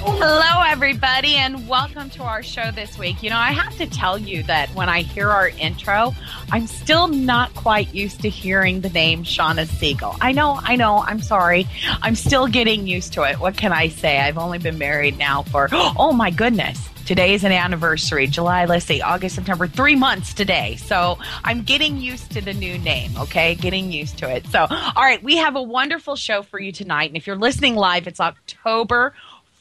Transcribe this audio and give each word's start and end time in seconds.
Hello, 0.00 0.62
everybody, 0.64 1.34
and 1.34 1.68
welcome 1.68 2.08
to 2.10 2.22
our 2.22 2.40
show 2.40 2.70
this 2.70 2.96
week. 2.96 3.20
You 3.20 3.30
know, 3.30 3.36
I 3.36 3.50
have 3.50 3.76
to 3.78 3.86
tell 3.86 4.16
you 4.16 4.44
that 4.44 4.68
when 4.70 4.88
I 4.88 5.02
hear 5.02 5.28
our 5.28 5.48
intro, 5.48 6.14
I'm 6.52 6.68
still 6.68 7.08
not 7.08 7.52
quite 7.54 7.92
used 7.92 8.20
to 8.22 8.28
hearing 8.28 8.80
the 8.80 8.90
name 8.90 9.24
Shawna 9.24 9.66
Siegel. 9.66 10.14
I 10.20 10.30
know, 10.30 10.60
I 10.62 10.76
know, 10.76 10.98
I'm 10.98 11.20
sorry. 11.20 11.66
I'm 12.00 12.14
still 12.14 12.46
getting 12.46 12.86
used 12.86 13.12
to 13.14 13.24
it. 13.24 13.40
What 13.40 13.56
can 13.56 13.72
I 13.72 13.88
say? 13.88 14.18
I've 14.20 14.38
only 14.38 14.58
been 14.58 14.78
married 14.78 15.18
now 15.18 15.42
for, 15.42 15.68
oh 15.72 16.12
my 16.12 16.30
goodness. 16.30 16.88
Today 17.08 17.32
is 17.32 17.42
an 17.42 17.52
anniversary. 17.52 18.26
July, 18.26 18.66
let's 18.66 18.84
see, 18.84 19.00
August, 19.00 19.36
September, 19.36 19.66
three 19.66 19.94
months 19.94 20.34
today. 20.34 20.76
So 20.76 21.18
I'm 21.42 21.62
getting 21.62 21.96
used 21.96 22.30
to 22.32 22.42
the 22.42 22.52
new 22.52 22.76
name, 22.76 23.16
okay? 23.16 23.54
Getting 23.54 23.90
used 23.90 24.18
to 24.18 24.30
it. 24.30 24.46
So, 24.48 24.66
all 24.68 25.02
right, 25.02 25.22
we 25.22 25.38
have 25.38 25.56
a 25.56 25.62
wonderful 25.62 26.16
show 26.16 26.42
for 26.42 26.60
you 26.60 26.70
tonight. 26.70 27.08
And 27.08 27.16
if 27.16 27.26
you're 27.26 27.34
listening 27.34 27.76
live, 27.76 28.06
it's 28.06 28.20
October 28.20 29.14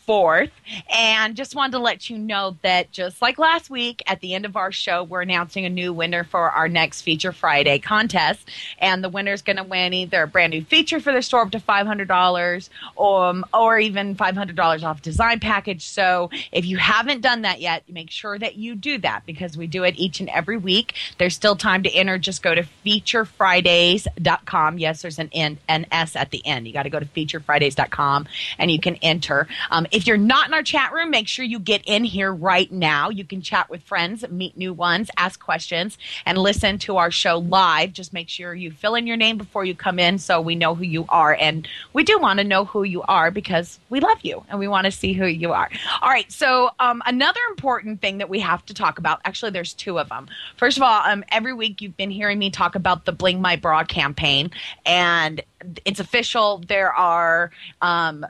4th. 0.08 0.52
And 0.94 1.36
just 1.36 1.56
wanted 1.56 1.74
to 1.74 1.80
let 1.80 2.10
you 2.10 2.18
know 2.18 2.58
that 2.62 2.92
just 2.92 3.22
like 3.22 3.38
last 3.38 3.70
week, 3.70 4.02
at 4.08 4.22
the 4.22 4.34
end 4.34 4.46
of 4.46 4.56
our 4.56 4.72
show, 4.72 5.04
we're 5.04 5.22
announcing 5.22 5.66
a 5.66 5.70
new 5.70 5.94
winner 5.94 6.24
for 6.24 6.50
our 6.50 6.68
next 6.68 7.02
Feature 7.02 7.32
Friday 7.32 7.80
contest. 7.80 8.50
And 8.80 9.04
the 9.04 9.10
winner 9.10 9.34
is 9.34 9.42
going 9.42 9.58
to 9.58 9.64
win 9.64 9.94
either 9.94 10.24
a 10.24 10.28
brand 10.28 10.52
new 10.52 10.64
feature 10.64 11.00
for 11.00 11.12
their 11.12 11.22
store 11.22 11.42
up 11.42 11.52
to 11.52 11.60
$500 11.60 12.70
or, 12.96 13.28
um, 13.28 13.46
or 13.54 13.80
even 13.80 14.16
$500 14.16 14.84
off 14.84 15.02
design 15.02 15.40
package. 15.40 15.86
So 15.86 16.30
if 16.52 16.66
you 16.66 16.78
haven't 16.78 17.22
done 17.22 17.42
that 17.44 17.60
yet, 17.62 17.84
make 17.90 18.10
sure 18.10 18.38
that 18.40 18.56
you 18.56 18.76
do 18.76 18.98
that 19.00 19.26
because 19.26 19.58
we 19.58 19.68
do 19.68 19.84
it 19.84 19.96
each 19.98 20.20
and 20.20 20.30
every 20.30 20.58
week. 20.58 20.94
There's 21.18 21.36
still 21.36 21.56
time 21.56 21.84
to 21.84 21.90
enter. 21.92 22.18
Just 22.18 22.42
go 22.44 22.56
to 22.56 22.66
featurefridays.com. 22.86 24.78
Yes, 24.78 25.02
there's 25.02 25.20
an, 25.20 25.30
N, 25.34 25.58
S 25.92 26.16
at 26.16 26.32
the 26.32 26.46
end. 26.46 26.68
You 26.68 26.74
got 26.74 26.84
to 26.84 26.90
go 26.90 27.00
to 27.00 27.06
featurefridays.com 27.06 28.28
and 28.58 28.72
you 28.72 28.80
can 28.80 28.96
enter. 28.96 29.48
Um, 29.72 29.88
if 29.98 30.06
you're 30.06 30.16
not 30.16 30.48
in 30.48 30.54
our 30.54 30.62
chat 30.62 30.94
room, 30.94 31.10
make 31.10 31.28
sure 31.28 31.44
you 31.44 31.58
get 31.58 31.82
in 31.88 32.04
here 32.04 32.32
right 32.32 32.72
now. 32.72 33.10
You 33.10 33.26
can 33.26 33.42
chat 33.42 33.68
with 33.68 33.82
friends, 33.82 34.24
meet 34.30 34.56
new 34.56 34.72
ones, 34.72 35.10
ask 35.18 35.44
questions, 35.44 35.98
and 36.24 36.38
listen 36.38 36.78
to 36.78 36.98
our 36.98 37.10
show 37.10 37.40
live. 37.40 37.94
Just 37.94 38.14
make 38.14 38.30
sure 38.30 38.54
you 38.54 38.70
fill 38.70 38.94
in 38.94 39.08
your 39.08 39.18
name 39.18 39.40
before 39.40 39.66
you 39.66 39.74
come 39.74 39.98
in 39.98 40.20
so 40.20 40.40
we 40.40 40.54
know 40.54 40.76
who 40.76 40.84
you 40.84 41.08
are. 41.10 41.34
And 41.34 41.68
we 41.94 42.04
do 42.04 42.20
want 42.20 42.38
to 42.38 42.44
know 42.44 42.64
who 42.64 42.84
you 42.84 43.02
are 43.08 43.32
because 43.32 43.80
we 43.90 44.00
love 44.00 44.20
you 44.22 44.44
and 44.50 44.60
we 44.60 44.68
want 44.68 44.86
to 44.86 44.92
see 44.92 45.14
who 45.14 45.26
you 45.26 45.52
are. 45.52 45.68
All 46.00 46.10
right. 46.10 46.32
So, 46.32 46.70
um, 46.80 47.02
another 47.08 47.42
important 47.50 48.00
thing 48.00 48.20
that 48.20 48.30
we 48.30 48.40
have 48.42 48.64
to 48.68 48.76
talk 48.76 49.00
about 49.00 49.20
actually, 49.26 49.50
there's 49.50 49.74
two 49.74 49.98
of 49.98 50.10
them. 50.10 50.28
First 50.58 50.78
of 50.78 50.84
all, 50.84 51.02
um, 51.06 51.24
every 51.30 51.54
week 51.54 51.82
you've 51.82 51.98
been 51.98 52.12
hearing 52.12 52.38
me 52.38 52.52
talk 52.52 52.76
about 52.76 53.06
the 53.06 53.14
Bling 53.14 53.42
My 53.42 53.56
Bra 53.56 53.84
campaign. 53.84 54.52
And 54.86 55.42
it's 55.86 56.00
official. 56.00 56.64
There 56.68 56.94
are, 56.94 57.52
um, 57.82 58.26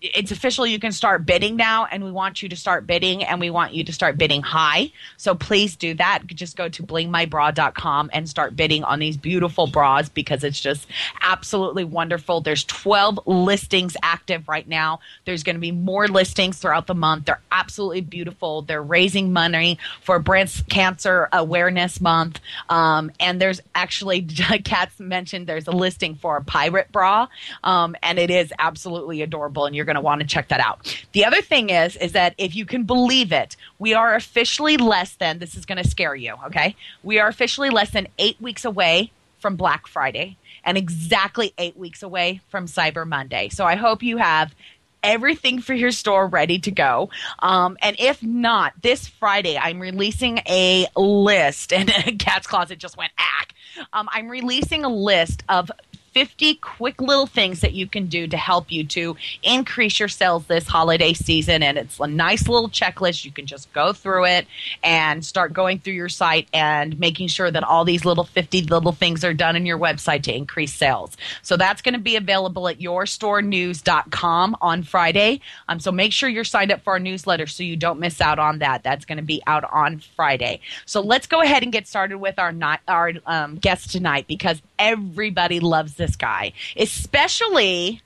it's 0.00 0.30
official. 0.30 0.66
You 0.66 0.78
can 0.78 0.92
start 0.92 1.26
bidding 1.26 1.56
now, 1.56 1.86
and 1.86 2.04
we 2.04 2.12
want 2.12 2.42
you 2.42 2.48
to 2.48 2.56
start 2.56 2.86
bidding, 2.86 3.24
and 3.24 3.40
we 3.40 3.50
want 3.50 3.74
you 3.74 3.84
to 3.84 3.92
start 3.92 4.16
bidding 4.16 4.42
high. 4.42 4.92
So 5.16 5.34
please 5.34 5.76
do 5.76 5.94
that. 5.94 6.26
Just 6.26 6.56
go 6.56 6.68
to 6.68 6.82
blingmybra.com 6.82 8.10
and 8.12 8.28
start 8.28 8.54
bidding 8.54 8.84
on 8.84 9.00
these 9.00 9.16
beautiful 9.16 9.66
bras 9.66 10.08
because 10.08 10.44
it's 10.44 10.60
just 10.60 10.86
absolutely 11.20 11.84
wonderful. 11.84 12.40
There's 12.40 12.64
12 12.64 13.20
listings 13.26 13.96
active 14.02 14.48
right 14.48 14.66
now. 14.66 15.00
There's 15.24 15.42
going 15.42 15.56
to 15.56 15.60
be 15.60 15.72
more 15.72 16.06
listings 16.06 16.58
throughout 16.58 16.86
the 16.86 16.94
month. 16.94 17.26
They're 17.26 17.40
absolutely 17.50 18.02
beautiful. 18.02 18.62
They're 18.62 18.82
raising 18.82 19.32
money 19.32 19.78
for 20.02 20.18
Breast 20.18 20.68
Cancer 20.68 21.28
Awareness 21.32 22.00
Month, 22.00 22.40
um, 22.68 23.10
and 23.18 23.40
there's 23.40 23.60
actually, 23.74 24.22
Kat's 24.64 25.00
mentioned 25.00 25.46
there's 25.46 25.66
a 25.66 25.72
listing 25.72 26.14
for 26.14 26.36
a 26.36 26.44
pirate 26.60 26.92
bra, 26.92 27.26
um, 27.64 27.96
and 28.02 28.18
it 28.18 28.30
is 28.30 28.52
absolutely 28.58 29.22
adorable, 29.22 29.64
and 29.64 29.74
you're 29.74 29.86
going 29.86 29.94
to 29.96 30.02
want 30.02 30.20
to 30.20 30.26
check 30.26 30.48
that 30.48 30.60
out. 30.60 31.04
The 31.12 31.24
other 31.24 31.40
thing 31.40 31.70
is, 31.70 31.96
is 31.96 32.12
that 32.12 32.34
if 32.36 32.54
you 32.54 32.66
can 32.66 32.84
believe 32.84 33.32
it, 33.32 33.56
we 33.78 33.94
are 33.94 34.14
officially 34.14 34.76
less 34.76 35.14
than. 35.14 35.38
This 35.38 35.54
is 35.54 35.64
going 35.64 35.82
to 35.82 35.88
scare 35.88 36.14
you, 36.14 36.34
okay? 36.46 36.76
We 37.02 37.18
are 37.18 37.28
officially 37.28 37.70
less 37.70 37.90
than 37.90 38.08
eight 38.18 38.38
weeks 38.40 38.64
away 38.64 39.10
from 39.38 39.56
Black 39.56 39.86
Friday, 39.86 40.36
and 40.64 40.76
exactly 40.76 41.54
eight 41.56 41.78
weeks 41.78 42.02
away 42.02 42.42
from 42.50 42.66
Cyber 42.66 43.06
Monday. 43.06 43.48
So 43.48 43.64
I 43.64 43.76
hope 43.76 44.02
you 44.02 44.18
have 44.18 44.54
everything 45.02 45.62
for 45.62 45.72
your 45.72 45.92
store 45.92 46.26
ready 46.26 46.58
to 46.58 46.70
go. 46.70 47.08
Um, 47.38 47.78
and 47.80 47.96
if 47.98 48.22
not, 48.22 48.74
this 48.82 49.08
Friday 49.08 49.56
I'm 49.56 49.80
releasing 49.80 50.40
a 50.46 50.86
list, 50.94 51.72
and 51.72 51.90
Cat's 52.18 52.46
Closet 52.46 52.78
just 52.78 52.98
went 52.98 53.12
ack. 53.18 53.54
Um, 53.92 54.08
I'm 54.12 54.28
releasing 54.28 54.84
a 54.84 54.88
list 54.88 55.42
of 55.48 55.70
50 56.12 56.54
quick 56.56 57.00
little 57.00 57.26
things 57.26 57.60
that 57.60 57.72
you 57.72 57.86
can 57.86 58.06
do 58.06 58.26
to 58.26 58.36
help 58.36 58.70
you 58.70 58.84
to 58.84 59.16
increase 59.42 59.98
your 59.98 60.08
sales 60.08 60.46
this 60.46 60.66
holiday 60.66 61.12
season. 61.12 61.62
And 61.62 61.78
it's 61.78 62.00
a 62.00 62.06
nice 62.06 62.48
little 62.48 62.68
checklist. 62.68 63.24
You 63.24 63.30
can 63.30 63.46
just 63.46 63.72
go 63.72 63.92
through 63.92 64.26
it 64.26 64.46
and 64.82 65.24
start 65.24 65.52
going 65.52 65.78
through 65.78 65.94
your 65.94 66.08
site 66.08 66.48
and 66.52 66.98
making 66.98 67.28
sure 67.28 67.50
that 67.50 67.62
all 67.62 67.84
these 67.84 68.04
little 68.04 68.24
50 68.24 68.62
little 68.62 68.92
things 68.92 69.24
are 69.24 69.34
done 69.34 69.56
in 69.56 69.66
your 69.66 69.78
website 69.78 70.22
to 70.24 70.34
increase 70.34 70.74
sales. 70.74 71.16
So 71.42 71.56
that's 71.56 71.82
going 71.82 71.94
to 71.94 72.00
be 72.00 72.16
available 72.16 72.68
at 72.68 72.78
yourstorenews.com 72.78 74.56
on 74.60 74.82
Friday. 74.82 75.40
Um, 75.68 75.80
so 75.80 75.92
make 75.92 76.12
sure 76.12 76.28
you're 76.28 76.44
signed 76.44 76.72
up 76.72 76.82
for 76.82 76.94
our 76.94 76.98
newsletter 76.98 77.46
so 77.46 77.62
you 77.62 77.76
don't 77.76 78.00
miss 78.00 78.20
out 78.20 78.38
on 78.38 78.58
that. 78.58 78.82
That's 78.82 79.04
going 79.04 79.18
to 79.18 79.24
be 79.24 79.42
out 79.46 79.64
on 79.72 80.00
Friday. 80.16 80.60
So 80.86 81.00
let's 81.00 81.26
go 81.26 81.40
ahead 81.40 81.62
and 81.62 81.72
get 81.72 81.86
started 81.86 82.18
with 82.18 82.38
our, 82.38 82.54
our 82.88 83.12
um, 83.26 83.56
guest 83.56 83.90
tonight 83.90 84.26
because 84.26 84.60
everybody 84.80 85.60
loves 85.60 85.94
this 85.94 86.16
guy, 86.16 86.52
especially 86.76 88.02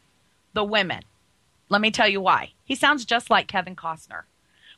the 0.52 0.64
women. 0.64 1.02
Let 1.70 1.80
me 1.80 1.90
tell 1.90 2.08
you 2.08 2.20
why. 2.20 2.50
He 2.64 2.74
sounds 2.74 3.04
just 3.04 3.30
like 3.30 3.46
Kevin 3.46 3.76
Costner. 3.76 4.22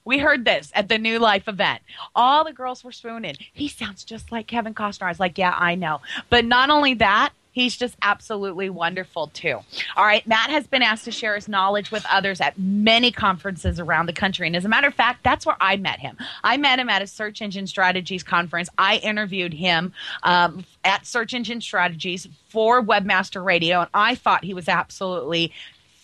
We 0.05 0.19
heard 0.19 0.45
this 0.45 0.71
at 0.73 0.89
the 0.89 0.99
New 0.99 1.19
Life 1.19 1.49
event. 1.49 1.83
All 2.15 2.45
the 2.45 2.53
girls 2.53 2.85
were 2.85 2.93
swooning. 2.93 3.35
He 3.53 3.67
sounds 3.67 4.05
just 4.05 4.31
like 4.31 4.47
Kevin 4.47 4.73
Costner. 4.75 5.07
I 5.07 5.09
was 5.09 5.19
like, 5.19 5.37
yeah, 5.37 5.55
I 5.57 5.75
know. 5.75 6.01
But 6.31 6.45
not 6.45 6.71
only 6.71 6.95
that, 6.95 7.31
He's 7.57 7.75
just 7.75 7.97
absolutely 8.03 8.69
wonderful, 8.69 9.29
too. 9.29 9.61
All 9.97 10.05
right, 10.05 10.27
Matt 10.27 10.51
has 10.51 10.67
been 10.67 10.83
asked 10.83 11.07
to 11.07 11.11
share 11.11 11.35
his 11.37 11.49
knowledge 11.49 11.91
with 11.91 12.05
others 12.11 12.39
at 12.39 12.59
many 12.59 13.11
conferences 13.11 13.81
around 13.81 14.05
the 14.05 14.13
country. 14.13 14.47
And 14.47 14.55
as 14.55 14.67
a 14.67 14.69
matter 14.69 14.89
of 14.89 14.93
fact, 14.95 15.25
that's 15.25 15.47
where 15.47 15.57
I 15.59 15.79
met 15.79 15.99
him. 15.99 16.19
I 16.45 16.59
met 16.59 16.79
him 16.79 16.91
at 16.91 17.01
a 17.01 17.07
Search 17.07 17.41
Engine 17.41 17.67
Strategies 17.67 18.23
conference. 18.23 18.69
I 18.77 18.97
interviewed 18.99 19.55
him 19.55 19.95
um, 20.23 20.67
at 20.85 21.07
Search 21.07 21.33
Engine 21.33 21.63
Strategies 21.63 22.29
for 22.51 22.83
Webmaster 22.83 23.43
Radio, 23.43 23.81
and 23.81 23.89
I 23.95 24.17
thought 24.17 24.45
he 24.45 24.53
was 24.53 24.69
absolutely 24.69 25.51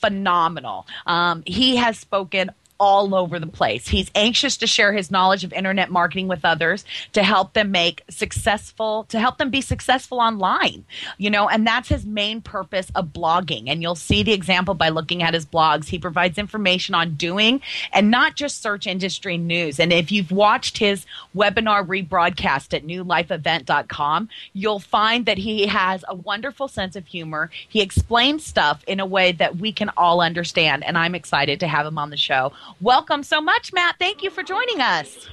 phenomenal. 0.01 0.87
Um, 1.05 1.43
he 1.45 1.77
has 1.77 1.99
spoken 1.99 2.51
all 2.83 3.15
over 3.15 3.39
the 3.39 3.47
place. 3.47 3.87
He's 3.87 4.11
anxious 4.17 4.57
to 4.57 4.67
share 4.67 4.93
his 4.93 5.09
knowledge 5.09 5.45
of 5.45 5.53
internet 5.53 5.89
marketing 5.89 6.27
with 6.27 6.45
others 6.45 6.85
to 7.13 7.23
help 7.23 7.53
them 7.53 7.71
make 7.71 8.03
successful, 8.11 9.05
to 9.05 9.21
help 9.21 9.39
them 9.39 9.51
be 9.51 9.61
successful 9.61 10.19
online, 10.19 10.85
you 11.17 11.31
know, 11.31 11.49
and 11.49 11.65
that's 11.65 11.89
his 11.89 12.05
main 12.05 12.41
purpose 12.41 12.91
of 12.97 13.13
blogging. 13.13 13.69
And 13.69 13.83
you'll 13.83 13.95
see 13.95 14.25
the 14.25 14.33
example 14.33 14.75
by 14.75 14.89
looking 14.89 15.23
at 15.23 15.33
his 15.33 15.47
blogs. 15.47 15.91
He 15.91 15.99
provides 16.01 16.39
information 16.39 16.97
on 16.97 17.15
doing 17.15 17.61
and 17.93 18.11
not 18.11 18.35
just 18.35 18.61
search 18.61 18.89
industry 18.89 19.39
news. 19.39 19.79
And 19.79 19.93
if 19.93 20.11
you've 20.11 20.33
watched 20.33 20.79
his 20.79 21.07
webinar 21.37 21.87
rebroadcast 21.87 22.75
at 22.75 22.85
newlifeevent.com, 22.85 24.29
you'll 24.55 24.81
find 24.81 25.27
that 25.27 25.39
he 25.39 25.69
has 25.69 26.05
a 26.09 26.17
wonderful 26.17 26.67
sense 26.67 26.97
of 26.97 27.07
humor. 27.07 27.49
He 27.69 27.81
explains 27.81 28.45
stuff 28.45 28.83
in 28.89 28.99
a 28.99 29.07
way 29.07 29.31
that 29.31 29.59
we 29.59 29.71
can 29.71 29.91
all 29.97 30.21
understand. 30.21 30.83
And 30.83 30.99
I'm 30.99 31.15
excited 31.15 31.61
to 31.61 31.69
have 31.69 31.87
him 31.87 31.97
on 31.97 32.11
the 32.11 32.17
show. 32.17 32.53
Welcome 32.81 33.23
so 33.23 33.41
much, 33.41 33.73
Matt. 33.73 33.97
Thank 33.99 34.23
you 34.23 34.31
for 34.31 34.43
joining 34.43 34.81
us. 34.81 35.29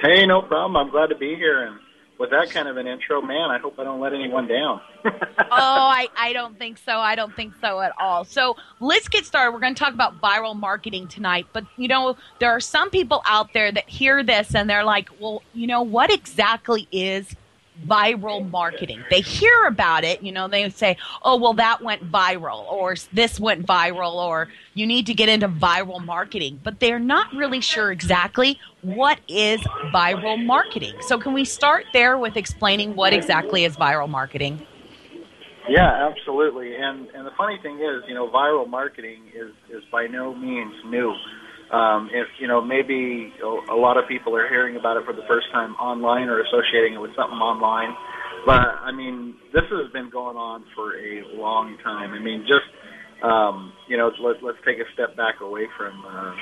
Hey, 0.00 0.26
no 0.26 0.42
problem. 0.42 0.76
I'm 0.76 0.90
glad 0.90 1.08
to 1.08 1.16
be 1.16 1.34
here, 1.34 1.64
and 1.64 1.78
with 2.18 2.30
that 2.30 2.50
kind 2.50 2.68
of 2.68 2.76
an 2.76 2.86
intro, 2.86 3.20
man, 3.20 3.50
I 3.50 3.58
hope 3.58 3.78
I 3.78 3.84
don't 3.84 4.00
let 4.00 4.12
anyone 4.12 4.46
down. 4.46 4.80
oh, 5.04 5.12
I, 5.50 6.08
I 6.16 6.32
don't 6.32 6.58
think 6.58 6.78
so. 6.78 6.98
I 6.98 7.14
don't 7.14 7.34
think 7.34 7.54
so 7.60 7.80
at 7.80 7.92
all. 7.98 8.24
So 8.24 8.56
let's 8.80 9.08
get 9.08 9.24
started. 9.26 9.52
We're 9.52 9.60
going 9.60 9.74
to 9.74 9.78
talk 9.78 9.94
about 9.94 10.20
viral 10.20 10.54
marketing 10.54 11.08
tonight. 11.08 11.46
But, 11.52 11.64
you 11.76 11.88
know, 11.88 12.16
there 12.38 12.50
are 12.50 12.60
some 12.60 12.90
people 12.90 13.22
out 13.26 13.52
there 13.52 13.72
that 13.72 13.88
hear 13.88 14.22
this 14.22 14.54
and 14.54 14.70
they're 14.70 14.84
like, 14.84 15.10
well, 15.20 15.42
you 15.52 15.66
know, 15.66 15.82
what 15.82 16.12
exactly 16.12 16.86
is 16.92 17.34
viral 17.86 18.48
marketing. 18.50 19.04
They 19.10 19.20
hear 19.20 19.66
about 19.66 20.04
it, 20.04 20.22
you 20.22 20.32
know, 20.32 20.48
they 20.48 20.68
say, 20.70 20.96
oh, 21.22 21.36
well, 21.36 21.54
that 21.54 21.82
went 21.82 22.10
viral, 22.10 22.70
or 22.70 22.96
this 23.12 23.40
went 23.40 23.66
viral, 23.66 24.14
or 24.14 24.48
you 24.74 24.86
need 24.86 25.06
to 25.06 25.14
get 25.14 25.28
into 25.28 25.48
viral 25.48 26.04
marketing, 26.04 26.60
but 26.62 26.80
they're 26.80 26.98
not 26.98 27.32
really 27.34 27.60
sure 27.60 27.90
exactly 27.90 28.58
what 28.82 29.18
is 29.28 29.60
viral 29.92 30.42
marketing. 30.42 30.94
So, 31.00 31.18
can 31.18 31.32
we 31.32 31.44
start 31.44 31.86
there 31.92 32.18
with 32.18 32.36
explaining 32.36 32.94
what 32.94 33.12
exactly 33.12 33.64
is 33.64 33.76
viral 33.76 34.08
marketing? 34.08 34.64
Yeah, 35.68 36.10
absolutely. 36.10 36.74
And 36.76 37.08
and 37.14 37.26
the 37.26 37.30
funny 37.38 37.58
thing 37.62 37.76
is, 37.76 38.02
you 38.06 38.14
know, 38.14 38.28
viral 38.28 38.68
marketing 38.68 39.22
is 39.34 39.52
is 39.70 39.82
by 39.90 40.06
no 40.06 40.34
means 40.34 40.74
new. 40.86 41.14
Um, 41.70 42.10
if 42.12 42.28
you 42.38 42.46
know, 42.46 42.60
maybe 42.60 43.32
a 43.42 43.74
lot 43.74 43.96
of 43.96 44.06
people 44.06 44.36
are 44.36 44.48
hearing 44.48 44.76
about 44.76 44.96
it 44.96 45.04
for 45.04 45.12
the 45.12 45.24
first 45.26 45.50
time 45.52 45.74
online 45.76 46.28
or 46.28 46.40
associating 46.40 46.94
it 46.94 47.00
with 47.00 47.14
something 47.16 47.38
online. 47.38 47.96
But 48.46 48.60
I 48.84 48.92
mean, 48.92 49.34
this 49.52 49.64
has 49.70 49.90
been 49.92 50.10
going 50.10 50.36
on 50.36 50.64
for 50.74 50.96
a 50.96 51.24
long 51.34 51.78
time. 51.82 52.12
I 52.12 52.18
mean, 52.18 52.42
just 52.46 52.68
um, 53.24 53.72
you 53.88 53.96
know, 53.96 54.12
let, 54.20 54.42
let's 54.42 54.58
take 54.64 54.78
a 54.78 54.84
step 54.92 55.16
back 55.16 55.40
away 55.40 55.66
from 55.76 56.04
uh, 56.04 56.34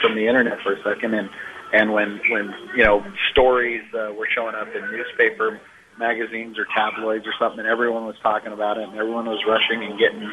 from 0.00 0.14
the 0.14 0.26
internet 0.28 0.58
for 0.62 0.74
a 0.74 0.82
second, 0.84 1.14
and 1.14 1.30
and 1.72 1.92
when 1.92 2.20
when 2.30 2.52
you 2.76 2.84
know 2.84 3.02
stories 3.32 3.82
uh, 3.94 4.12
were 4.12 4.28
showing 4.34 4.54
up 4.54 4.68
in 4.74 4.82
newspaper 4.92 5.60
magazines 5.98 6.58
or 6.58 6.66
tabloids 6.76 7.26
or 7.26 7.32
something, 7.38 7.60
and 7.60 7.68
everyone 7.68 8.04
was 8.04 8.16
talking 8.22 8.52
about 8.52 8.76
it, 8.76 8.88
and 8.88 8.98
everyone 8.98 9.26
was 9.26 9.42
rushing 9.48 9.82
and 9.82 9.98
getting 9.98 10.30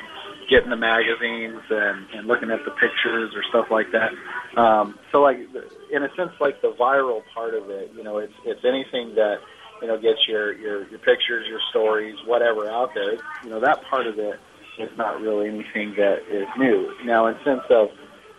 getting 0.50 0.69
the 0.69 0.75
magazines 0.75 1.62
and, 1.69 2.06
and 2.13 2.27
looking 2.27 2.51
at 2.51 2.63
the 2.65 2.71
pictures 2.71 3.33
or 3.36 3.44
stuff 3.50 3.68
like 3.71 3.88
that. 3.92 4.12
Um, 4.59 5.00
so 5.12 5.21
like 5.21 5.38
in 5.92 6.03
a 6.03 6.09
sense, 6.15 6.31
like 6.39 6.62
the 6.62 6.74
viral 6.80 7.21
part 7.33 7.53
of 7.53 7.69
it, 7.69 7.92
you 7.95 8.03
know, 8.03 8.18
it's 8.18 8.33
it's 8.45 8.63
anything 8.65 9.15
that 9.15 9.38
you 9.81 9.88
know 9.88 9.97
gets 9.97 10.27
your 10.27 10.53
your 10.53 10.88
your 10.89 11.00
pictures, 11.00 11.47
your 11.47 11.59
stories, 11.69 12.15
whatever 12.25 12.69
out 12.69 12.92
there. 12.94 13.13
You 13.44 13.50
know, 13.50 13.59
that 13.59 13.83
part 13.89 14.07
of 14.07 14.19
it 14.19 14.39
is 14.80 14.89
not 14.97 15.21
really 15.21 15.47
anything 15.50 15.95
that 15.97 16.24
is 16.30 16.48
new. 16.57 16.94
Now, 17.06 17.27
in 17.27 17.36
sense 17.44 17.63
of 17.69 17.89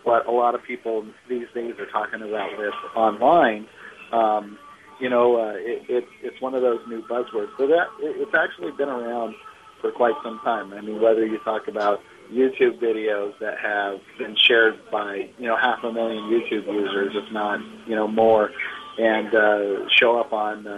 what 0.03 0.25
a 0.25 0.31
lot 0.31 0.55
of 0.55 0.63
people 0.63 1.05
these 1.27 1.47
days 1.53 1.75
are 1.79 1.85
talking 1.87 2.21
about 2.21 2.57
with 2.57 2.73
online. 2.95 3.67
Um, 4.11 4.57
you 4.99 5.09
know, 5.09 5.39
uh, 5.39 5.53
it, 5.57 5.83
it, 5.89 6.07
it's 6.23 6.41
one 6.41 6.55
of 6.55 6.61
those 6.61 6.79
new 6.87 7.01
buzzwords. 7.03 7.49
So 7.57 7.67
that 7.67 7.87
it, 7.99 8.15
it's 8.21 8.33
actually 8.33 8.71
been 8.71 8.89
around 8.89 9.35
for 9.81 9.91
quite 9.91 10.15
some 10.23 10.39
time. 10.43 10.73
I 10.73 10.81
mean, 10.81 11.01
whether 11.01 11.25
you 11.25 11.39
talk 11.39 11.67
about 11.67 12.01
YouTube 12.31 12.79
videos 12.81 13.37
that 13.39 13.57
have 13.59 13.99
been 14.17 14.35
shared 14.35 14.79
by 14.91 15.29
you 15.37 15.47
know 15.47 15.57
half 15.57 15.83
a 15.83 15.91
million 15.91 16.23
YouTube 16.25 16.65
users, 16.67 17.13
if 17.15 17.31
not 17.31 17.59
you 17.87 17.95
know 17.95 18.07
more, 18.07 18.51
and 18.97 19.33
uh, 19.33 19.87
show 19.89 20.19
up 20.19 20.33
on 20.33 20.65
uh, 20.65 20.73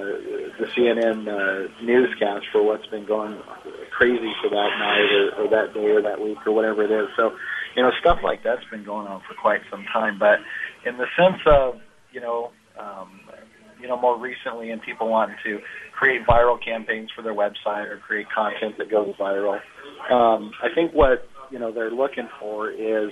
the 0.59 0.67
CNN 0.75 1.27
uh, 1.27 1.71
newscast 1.81 2.45
for 2.51 2.63
what's 2.63 2.85
been 2.87 3.05
going 3.05 3.39
crazy 3.91 4.33
for 4.41 4.49
that 4.49 4.69
night 4.77 5.09
or, 5.11 5.43
or 5.43 5.49
that 5.49 5.73
day 5.73 5.89
or 5.89 6.01
that 6.01 6.21
week 6.21 6.37
or 6.45 6.51
whatever 6.51 6.83
it 6.83 6.91
is. 6.91 7.09
So, 7.15 7.35
you 7.75 7.83
know, 7.83 7.91
stuff 7.99 8.19
like 8.23 8.43
that's 8.43 8.63
been 8.71 8.83
going 8.83 9.07
on 9.07 9.21
for 9.27 9.33
quite 9.35 9.61
some 9.71 9.85
time. 9.91 10.19
But 10.19 10.39
in 10.85 10.97
the 10.97 11.07
sense 11.17 11.41
of 11.45 11.79
you 12.11 12.21
know 12.21 12.51
um, 12.77 13.21
you 13.81 13.87
know, 13.87 13.99
more 13.99 14.17
recently 14.19 14.71
and 14.71 14.81
people 14.81 15.09
wanting 15.09 15.37
to 15.43 15.59
create 15.97 16.25
viral 16.27 16.63
campaigns 16.63 17.09
for 17.15 17.21
their 17.21 17.33
website 17.33 17.87
or 17.89 17.97
create 18.05 18.27
content 18.33 18.77
that 18.77 18.89
goes 18.89 19.15
viral. 19.19 19.59
Um, 20.11 20.51
I 20.61 20.67
think 20.73 20.93
what, 20.93 21.27
you 21.51 21.59
know, 21.59 21.71
they're 21.71 21.91
looking 21.91 22.29
for 22.39 22.69
is 22.69 23.11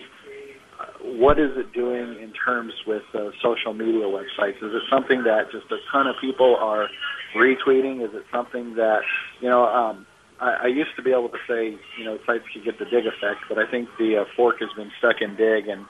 uh, 0.80 0.86
what 1.02 1.40
is 1.40 1.52
it 1.56 1.74
doing 1.74 2.22
in 2.22 2.34
terms 2.34 2.74
with 2.86 3.04
uh, 3.14 3.32
social 3.42 3.74
media 3.74 4.06
websites? 4.06 4.58
Is 4.58 4.74
it 4.74 4.84
something 4.92 5.24
that 5.24 5.52
just 5.52 5.72
a 5.72 5.78
ton 5.92 6.08
of 6.08 6.16
people 6.22 6.56
are 6.60 6.88
retweeting? 7.36 8.04
Is 8.04 8.14
it 8.14 8.24
something 8.32 8.76
that, 8.76 9.02
you 9.42 9.50
know, 9.50 9.66
um, 9.66 10.06
I, 10.40 10.64
I 10.64 10.68
used 10.68 10.96
to 10.98 11.02
be 11.02 11.12
able 11.12 11.30
to 11.30 11.40
say, 11.48 11.76
you 11.98 12.06
know, 12.06 12.18
sites 12.26 12.44
could 12.54 12.64
get 12.64 12.78
the 12.80 12.86
Digg 12.86 13.06
effect, 13.06 13.42
but 13.50 13.58
I 13.58 13.70
think 13.70 13.90
the 13.98 14.22
uh, 14.22 14.26
fork 14.36 14.58
has 14.60 14.70
been 14.76 14.92
stuck 15.00 15.22
in 15.22 15.36
Digg 15.36 15.68
and, 15.68 15.86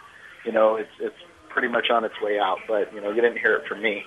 you 0.45 0.51
know, 0.51 0.75
it's, 0.75 0.95
it's 1.01 1.15
pretty 1.49 1.67
much 1.67 1.87
on 1.91 2.05
its 2.05 2.15
way 2.21 2.39
out, 2.39 2.57
but, 2.67 2.93
you 2.93 3.01
know, 3.01 3.09
you 3.09 3.21
didn't 3.21 3.39
hear 3.39 3.55
it 3.55 3.67
from 3.67 3.81
me. 3.81 4.03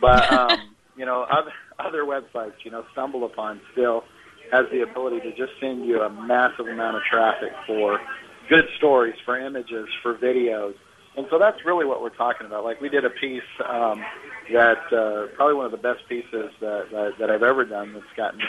But 0.00 0.32
um, 0.32 0.58
you 0.96 1.06
know, 1.06 1.22
other 1.30 1.52
other 1.78 2.04
websites, 2.04 2.54
you 2.64 2.70
know, 2.70 2.84
StumbleUpon 2.96 3.60
still 3.72 4.04
has 4.52 4.66
the 4.70 4.82
ability 4.82 5.20
to 5.20 5.30
just 5.30 5.52
send 5.60 5.86
you 5.86 6.02
a 6.02 6.10
massive 6.10 6.66
amount 6.66 6.96
of 6.96 7.02
traffic 7.02 7.50
for 7.66 8.00
good 8.48 8.64
stories, 8.76 9.14
for 9.24 9.38
images, 9.38 9.88
for 10.02 10.14
videos. 10.14 10.74
And 11.16 11.26
so 11.30 11.38
that's 11.38 11.64
really 11.64 11.86
what 11.86 12.02
we're 12.02 12.10
talking 12.10 12.46
about. 12.46 12.64
Like 12.64 12.80
we 12.80 12.88
did 12.88 13.04
a 13.04 13.10
piece 13.10 13.42
um, 13.68 14.04
that 14.52 14.92
uh, 14.92 15.34
probably 15.36 15.54
one 15.54 15.66
of 15.66 15.70
the 15.70 15.78
best 15.78 16.00
pieces 16.08 16.50
that, 16.60 16.88
that 16.90 17.12
that 17.18 17.30
I've 17.30 17.42
ever 17.42 17.64
done. 17.64 17.94
That's 17.94 18.06
gotten 18.16 18.40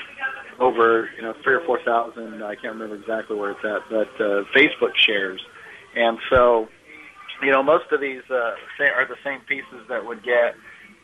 over 0.60 1.10
you 1.16 1.22
know 1.22 1.34
three 1.44 1.54
or 1.54 1.66
four 1.66 1.80
thousand. 1.84 2.44
I 2.44 2.56
can't 2.56 2.74
remember 2.74 2.96
exactly 2.96 3.38
where 3.38 3.52
it's 3.52 3.64
at, 3.64 3.82
but 3.90 4.10
uh, 4.20 4.44
Facebook 4.56 4.96
shares. 4.96 5.42
And 5.96 6.18
so, 6.30 6.68
you 7.42 7.52
know, 7.52 7.64
most 7.64 7.92
of 7.92 8.02
these 8.02 8.24
uh, 8.30 8.56
are 8.80 9.08
the 9.08 9.16
same 9.24 9.40
pieces 9.42 9.88
that 9.88 10.06
would 10.06 10.24
get 10.24 10.56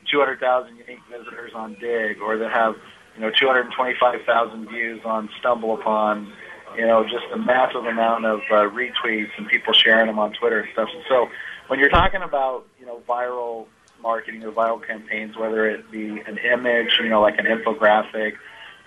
200,000 0.10 0.78
unique 0.78 1.00
visitors 1.10 1.52
on 1.56 1.76
Digg, 1.80 2.22
or 2.22 2.38
that 2.38 2.52
have 2.52 2.76
you 3.16 3.22
know 3.22 3.32
225,000 3.32 4.70
views 4.70 5.02
on 5.06 5.30
StumbleUpon. 5.44 6.32
You 6.78 6.88
know, 6.88 7.04
just 7.04 7.26
a 7.34 7.38
massive 7.38 7.84
amount 7.84 8.26
of 8.26 8.40
uh, 8.50 8.70
retweets 8.72 9.32
and 9.38 9.46
people 9.48 9.74
sharing 9.74 10.08
them 10.08 10.20
on 10.20 10.32
Twitter 10.32 10.62
and 10.62 10.70
stuff. 10.72 10.88
So 11.10 11.28
when 11.68 11.80
you're 11.80 11.90
talking 11.90 12.22
about 12.22 12.66
you 12.80 12.86
know 12.86 13.02
viral 13.08 13.68
marketing 14.02 14.44
or 14.44 14.52
viral 14.52 14.86
campaigns, 14.86 15.38
whether 15.38 15.70
it 15.70 15.92
be 15.92 16.22
an 16.26 16.38
image, 16.38 16.98
you 17.02 17.10
know, 17.10 17.22
like 17.22 17.38
an 17.38 17.46
infographic, 17.46 18.34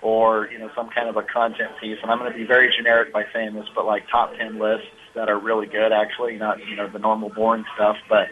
or 0.01 0.49
you 0.51 0.59
know 0.59 0.69
some 0.75 0.89
kind 0.89 1.09
of 1.09 1.17
a 1.17 1.23
content 1.23 1.71
piece, 1.81 1.97
and 2.01 2.11
I'm 2.11 2.19
going 2.19 2.31
to 2.31 2.37
be 2.37 2.45
very 2.45 2.73
generic 2.75 3.13
by 3.13 3.23
saying 3.33 3.53
this, 3.53 3.65
but 3.73 3.85
like 3.85 4.03
top 4.09 4.35
10 4.37 4.59
lists 4.59 4.87
that 5.15 5.29
are 5.29 5.39
really 5.39 5.67
good, 5.67 5.91
actually, 5.91 6.37
not 6.37 6.57
you 6.67 6.75
know 6.75 6.89
the 6.89 6.99
normal 6.99 7.29
boring 7.29 7.65
stuff, 7.75 7.97
but 8.09 8.27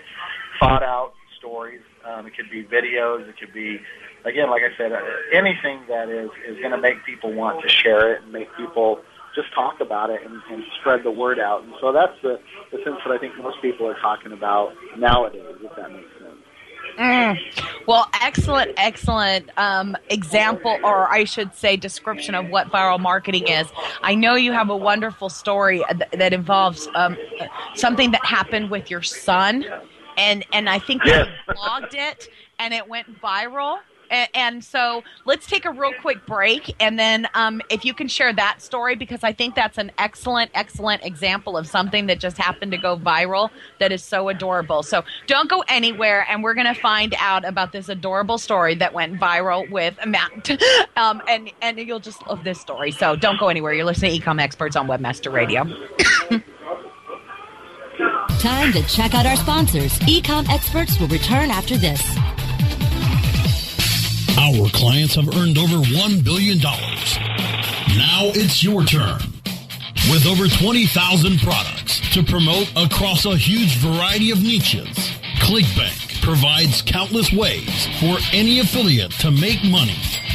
thought 0.59 0.83
out 0.83 1.13
stories 1.37 1.81
um, 2.05 2.27
it 2.27 2.35
could 2.35 2.49
be 2.49 2.63
videos. 2.63 3.27
It 3.27 3.37
could 3.37 3.53
be, 3.53 3.79
again, 4.25 4.49
like 4.49 4.61
I 4.63 4.75
said, 4.77 4.91
uh, 4.91 4.99
anything 5.31 5.81
that 5.87 6.09
is 6.09 6.29
is 6.47 6.57
going 6.59 6.71
to 6.71 6.77
make 6.77 7.03
people 7.05 7.33
want 7.33 7.61
to 7.61 7.69
share 7.69 8.13
it 8.13 8.23
and 8.23 8.31
make 8.31 8.47
people 8.55 8.99
just 9.35 9.53
talk 9.53 9.79
about 9.81 10.09
it 10.09 10.21
and, 10.23 10.41
and 10.51 10.63
spread 10.79 11.03
the 11.03 11.11
word 11.11 11.39
out. 11.39 11.63
And 11.63 11.73
so 11.81 11.91
that's 11.91 12.13
the, 12.21 12.39
the 12.71 12.77
sense 12.83 12.97
that 13.05 13.11
I 13.11 13.17
think 13.17 13.37
most 13.37 13.61
people 13.61 13.87
are 13.87 13.99
talking 13.99 14.31
about 14.31 14.73
nowadays, 14.97 15.41
if 15.61 15.75
that 15.75 15.91
makes 15.91 16.09
sense. 16.19 16.35
Mm. 16.97 17.39
Well, 17.87 18.07
excellent, 18.21 18.71
excellent 18.77 19.49
um, 19.57 19.97
example, 20.09 20.77
or 20.83 21.11
I 21.11 21.23
should 21.23 21.55
say, 21.55 21.75
description 21.75 22.35
of 22.35 22.49
what 22.49 22.67
viral 22.67 22.99
marketing 22.99 23.47
is. 23.47 23.67
I 24.03 24.13
know 24.13 24.35
you 24.35 24.51
have 24.51 24.69
a 24.69 24.77
wonderful 24.77 25.29
story 25.29 25.83
th- 25.89 26.11
that 26.11 26.33
involves 26.33 26.87
um, 26.93 27.17
something 27.73 28.11
that 28.11 28.23
happened 28.23 28.69
with 28.69 28.91
your 28.91 29.01
son 29.01 29.65
and 30.17 30.45
and 30.53 30.69
I 30.69 30.79
think 30.79 31.03
they 31.03 31.23
blogged 31.49 31.93
it, 31.93 32.29
and 32.59 32.73
it 32.73 32.87
went 32.87 33.21
viral. 33.21 33.79
And, 34.09 34.29
and, 34.35 34.63
so 34.63 35.01
let's 35.25 35.47
take 35.47 35.65
a 35.65 35.71
real 35.71 35.93
quick 36.01 36.25
break, 36.27 36.75
and 36.79 36.99
then 36.99 37.27
um, 37.33 37.61
if 37.71 37.83
you 37.83 37.95
can 37.95 38.07
share 38.07 38.31
that 38.33 38.61
story, 38.61 38.95
because 38.95 39.23
I 39.23 39.33
think 39.33 39.55
that's 39.55 39.79
an 39.79 39.91
excellent, 39.97 40.51
excellent 40.53 41.03
example 41.03 41.57
of 41.57 41.65
something 41.65 42.05
that 42.07 42.19
just 42.19 42.37
happened 42.37 42.73
to 42.73 42.77
go 42.77 42.95
viral 42.95 43.49
that 43.79 43.91
is 43.91 44.03
so 44.03 44.29
adorable. 44.29 44.83
So 44.83 45.03
don't 45.25 45.49
go 45.49 45.63
anywhere, 45.67 46.27
and 46.29 46.43
we're 46.43 46.53
going 46.53 46.71
to 46.71 46.79
find 46.79 47.15
out 47.17 47.43
about 47.43 47.71
this 47.71 47.89
adorable 47.89 48.37
story 48.37 48.75
that 48.75 48.93
went 48.93 49.19
viral 49.19 49.67
with 49.71 49.97
Matt, 50.05 50.61
um, 50.95 51.21
and 51.27 51.51
and 51.61 51.79
you'll 51.79 51.99
just 51.99 52.27
love 52.27 52.43
this 52.43 52.59
story. 52.59 52.91
So 52.91 53.15
don't 53.15 53.39
go 53.39 53.47
anywhere. 53.47 53.73
You're 53.73 53.85
listening 53.85 54.19
to 54.19 54.23
Ecom 54.23 54.39
Experts 54.39 54.75
on 54.75 54.87
Webmaster 54.87 55.33
Radio. 55.33 55.65
Time 58.43 58.73
to 58.73 58.83
check 58.83 59.15
out 59.15 59.25
our 59.25 59.37
sponsors. 59.37 59.97
Ecom 59.99 60.49
experts 60.49 60.99
will 60.99 61.07
return 61.07 61.49
after 61.49 61.77
this. 61.77 62.01
Our 64.37 64.67
clients 64.71 65.15
have 65.15 65.29
earned 65.37 65.57
over 65.57 65.77
$1 65.77 66.25
billion. 66.25 66.57
Now 66.57 68.31
it's 68.35 68.61
your 68.61 68.83
turn. 68.83 69.21
With 70.11 70.25
over 70.27 70.49
20,000 70.49 71.39
products 71.39 72.01
to 72.13 72.21
promote 72.21 72.69
across 72.75 73.23
a 73.23 73.37
huge 73.37 73.77
variety 73.77 74.31
of 74.31 74.43
niches, 74.43 74.89
ClickBank 75.39 76.21
provides 76.21 76.81
countless 76.81 77.31
ways 77.31 77.87
for 78.01 78.17
any 78.33 78.59
affiliate 78.59 79.11
to 79.21 79.31
make 79.31 79.63
money 79.63 79.95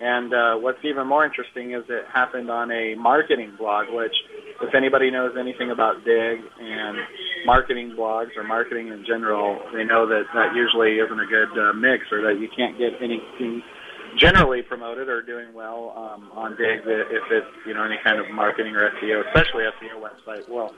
And 0.00 0.32
uh, 0.32 0.56
what's 0.56 0.82
even 0.84 1.06
more 1.06 1.22
interesting 1.22 1.74
is 1.74 1.84
it 1.90 2.06
happened 2.08 2.48
on 2.50 2.70
a 2.72 2.94
marketing 2.94 3.52
blog, 3.58 3.92
which, 3.92 4.16
if 4.62 4.74
anybody 4.74 5.10
knows 5.10 5.36
anything 5.38 5.70
about 5.70 6.02
Digg 6.06 6.40
and 6.60 6.96
marketing 7.44 7.92
blogs 7.92 8.32
or 8.38 8.42
marketing 8.42 8.88
in 8.88 9.04
general, 9.06 9.60
they 9.74 9.84
know 9.84 10.08
that 10.08 10.24
that 10.32 10.56
usually 10.56 10.96
isn't 10.96 11.20
a 11.20 11.28
good 11.28 11.52
uh, 11.60 11.74
mix 11.74 12.08
or 12.10 12.22
that 12.22 12.40
you 12.40 12.48
can't 12.56 12.78
get 12.78 12.96
anything 13.04 13.62
generally 14.18 14.62
promoted 14.62 15.08
or 15.08 15.22
doing 15.22 15.52
well 15.54 15.92
um, 15.96 16.30
on 16.32 16.52
Digg 16.56 16.80
if 16.86 17.24
it's 17.30 17.46
you 17.66 17.74
know 17.74 17.84
any 17.84 17.98
kind 18.04 18.18
of 18.18 18.30
marketing 18.30 18.74
or 18.76 18.90
SEO, 19.00 19.26
especially 19.28 19.64
SEO 19.64 20.00
website. 20.00 20.48
Well, 20.48 20.74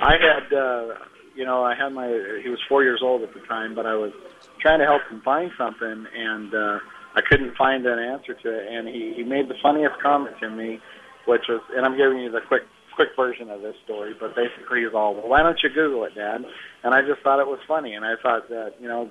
I 0.00 0.12
had 0.12 0.52
uh, 0.52 0.94
you 1.34 1.44
know 1.44 1.62
I 1.62 1.74
had 1.74 1.90
my 1.90 2.06
he 2.42 2.48
was 2.48 2.60
four 2.68 2.82
years 2.82 3.00
old 3.02 3.22
at 3.22 3.34
the 3.34 3.40
time, 3.40 3.74
but 3.74 3.86
I 3.86 3.94
was 3.94 4.12
trying 4.60 4.80
to 4.80 4.86
help 4.86 5.02
him 5.10 5.20
find 5.24 5.50
something 5.58 6.06
and. 6.14 6.54
uh 6.54 6.78
I 7.14 7.20
couldn't 7.28 7.56
find 7.56 7.84
an 7.86 7.98
answer 7.98 8.34
to 8.34 8.48
it, 8.48 8.68
and 8.70 8.86
he 8.86 9.14
he 9.16 9.24
made 9.24 9.48
the 9.48 9.56
funniest 9.62 9.96
comment 10.00 10.36
to 10.40 10.50
me, 10.50 10.78
which 11.26 11.42
was, 11.48 11.60
and 11.74 11.84
I'm 11.84 11.96
giving 11.96 12.18
you 12.18 12.30
the 12.30 12.40
quick 12.46 12.62
quick 12.94 13.08
version 13.16 13.48
of 13.50 13.62
this 13.62 13.74
story, 13.84 14.14
but 14.18 14.36
basically 14.36 14.82
he's 14.82 14.94
all, 14.94 15.14
well, 15.14 15.28
why 15.28 15.42
don't 15.42 15.58
you 15.62 15.70
Google 15.70 16.04
it, 16.04 16.14
Dad? 16.14 16.42
And 16.82 16.94
I 16.94 17.00
just 17.02 17.22
thought 17.22 17.40
it 17.40 17.46
was 17.46 17.60
funny, 17.66 17.94
and 17.94 18.04
I 18.04 18.14
thought 18.22 18.48
that 18.50 18.74
you 18.80 18.88
know 18.88 19.10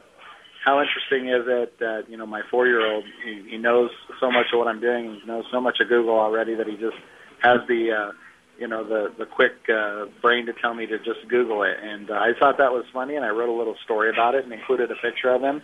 how 0.64 0.82
interesting 0.82 1.30
is 1.30 1.46
it 1.48 1.80
that 1.80 2.10
you 2.10 2.18
know 2.18 2.26
my 2.26 2.42
four 2.50 2.68
year 2.68 2.86
old 2.86 3.04
he, 3.24 3.52
he 3.52 3.58
knows 3.58 3.90
so 4.20 4.32
much 4.32 4.48
of 4.54 4.60
what 4.60 4.68
I'm 4.68 4.82
doing, 4.82 5.20
he 5.22 5.28
knows 5.28 5.46
so 5.52 5.62
much 5.62 5.80
of 5.80 5.90
Google 5.90 6.20
already 6.20 6.56
that 6.56 6.68
he 6.68 6.74
just 6.74 6.98
has 7.42 7.60
the 7.68 7.92
uh, 7.92 8.12
you 8.60 8.68
know 8.68 8.84
the 8.84 9.14
the 9.18 9.26
quick 9.26 9.54
uh, 9.70 10.06
brain 10.22 10.46
to 10.48 10.54
tell 10.54 10.74
me 10.74 10.86
to 10.86 10.98
just 11.00 11.28
Google 11.30 11.64
it, 11.64 11.78
and 11.82 12.10
uh, 12.10 12.16
I 12.16 12.32
thought 12.40 12.58
that 12.58 12.72
was 12.72 12.86
funny, 12.94 13.16
and 13.16 13.26
I 13.26 13.30
wrote 13.30 13.50
a 13.50 13.58
little 13.58 13.76
story 13.86 14.10
about 14.10 14.36
it 14.36 14.44
and 14.44 14.54
included 14.54 14.92
a 14.92 14.96
picture 14.96 15.30
of 15.30 15.42
him, 15.42 15.62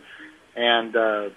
and 0.55 0.95
uh, 0.95 1.29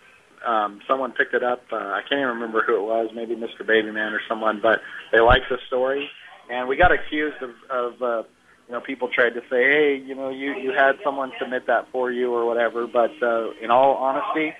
um, 0.46 0.80
someone 0.86 1.12
picked 1.12 1.34
it 1.34 1.42
up. 1.42 1.62
Uh, 1.72 1.76
I 1.76 2.02
can't 2.08 2.20
even 2.20 2.34
remember 2.34 2.62
who 2.62 2.76
it 2.76 2.82
was, 2.82 3.10
maybe 3.14 3.34
Mr. 3.34 3.66
Babyman 3.66 4.12
or 4.12 4.20
someone, 4.28 4.60
but 4.62 4.80
they 5.12 5.20
liked 5.20 5.46
the 5.48 5.58
story, 5.66 6.08
and 6.50 6.68
we 6.68 6.76
got 6.76 6.92
accused 6.92 7.42
of, 7.42 7.50
of 7.70 8.02
uh, 8.02 8.22
you 8.68 8.75
know, 8.75 8.80
people 8.80 9.08
tried 9.08 9.30
to 9.30 9.40
say, 9.42 9.62
hey, 9.70 10.02
you 10.04 10.14
know, 10.14 10.28
you 10.28 10.54
you 10.54 10.73
had 10.73 10.96
someone 11.04 11.32
submit 11.40 11.66
that 11.66 11.87
for 11.92 12.11
you 12.11 12.32
or 12.32 12.44
whatever, 12.44 12.87
but 12.87 13.12
uh, 13.23 13.50
in 13.62 13.70
all 13.70 13.94
honesty, 13.94 14.52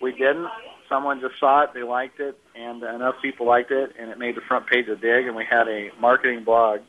we 0.00 0.12
didn't. 0.12 0.48
Someone 0.88 1.20
just 1.20 1.38
saw 1.38 1.62
it, 1.62 1.70
they 1.74 1.82
liked 1.82 2.18
it, 2.18 2.36
and 2.56 2.82
enough 2.82 3.14
people 3.22 3.46
liked 3.46 3.70
it, 3.70 3.92
and 3.98 4.10
it 4.10 4.18
made 4.18 4.34
the 4.34 4.40
front 4.40 4.66
page 4.66 4.88
of 4.88 5.00
Digg, 5.00 5.26
and 5.26 5.36
we 5.36 5.44
had 5.48 5.68
a 5.68 5.90
marketing 6.00 6.42
blog, 6.42 6.80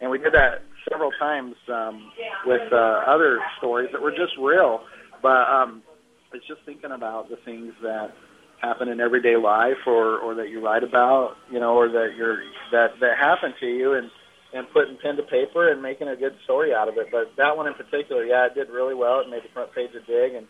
and 0.00 0.10
we 0.10 0.18
did 0.18 0.34
that 0.34 0.62
several 0.90 1.10
times 1.18 1.54
um, 1.72 2.10
with 2.44 2.72
uh, 2.72 3.02
other 3.06 3.38
stories 3.58 3.88
that 3.92 4.02
were 4.02 4.10
just 4.10 4.36
real, 4.38 4.82
but 5.22 5.48
um, 5.48 5.82
it's 6.32 6.46
just 6.46 6.60
thinking 6.66 6.90
about 6.90 7.30
the 7.30 7.36
things 7.44 7.72
that 7.82 8.12
happen 8.60 8.88
in 8.88 9.00
everyday 9.00 9.36
life 9.36 9.86
or 9.86 10.18
or 10.18 10.34
that 10.34 10.48
you 10.48 10.64
write 10.64 10.82
about 10.82 11.36
you 11.50 11.60
know 11.60 11.74
or 11.74 11.88
that 11.88 12.14
you're 12.16 12.38
that 12.72 12.88
that 13.00 13.16
happen 13.18 13.54
to 13.60 13.66
you. 13.66 13.92
And 13.92 14.10
and 14.56 14.66
putting 14.72 14.96
pen 15.02 15.16
to 15.16 15.22
paper 15.22 15.70
and 15.70 15.82
making 15.82 16.08
a 16.08 16.16
good 16.16 16.34
story 16.44 16.74
out 16.74 16.88
of 16.88 16.96
it 16.96 17.08
but 17.12 17.30
that 17.36 17.56
one 17.56 17.66
in 17.66 17.74
particular 17.74 18.24
yeah 18.24 18.46
it 18.46 18.54
did 18.54 18.68
really 18.72 18.94
well 18.94 19.20
it 19.20 19.28
made 19.30 19.44
the 19.44 19.52
front 19.52 19.72
page 19.74 19.92
of 19.94 20.06
Digg 20.06 20.34
and 20.34 20.46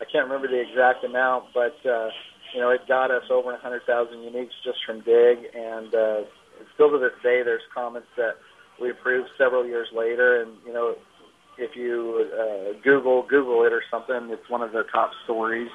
i 0.00 0.04
can't 0.10 0.26
remember 0.26 0.48
the 0.48 0.60
exact 0.60 1.04
amount 1.04 1.44
but 1.54 1.76
uh 1.88 2.10
you 2.54 2.60
know 2.60 2.70
it 2.70 2.80
got 2.88 3.10
us 3.10 3.24
over 3.30 3.56
hundred 3.56 3.82
thousand 3.86 4.18
uniques 4.18 4.56
just 4.64 4.78
from 4.84 5.00
Digg 5.06 5.46
and 5.54 5.94
uh 5.94 6.20
still 6.74 6.90
to 6.90 6.98
this 6.98 7.16
day 7.22 7.42
there's 7.46 7.64
comments 7.74 8.08
that 8.16 8.36
we 8.80 8.90
approved 8.90 9.28
several 9.38 9.66
years 9.66 9.88
later 9.94 10.42
and 10.42 10.52
you 10.66 10.72
know 10.72 10.94
if 11.58 11.74
you 11.74 12.30
uh, 12.32 12.78
Google 12.82 13.26
Google 13.28 13.64
it 13.64 13.72
or 13.72 13.82
something, 13.90 14.30
it's 14.30 14.48
one 14.48 14.62
of 14.62 14.72
the 14.72 14.84
top 14.92 15.10
stories. 15.24 15.68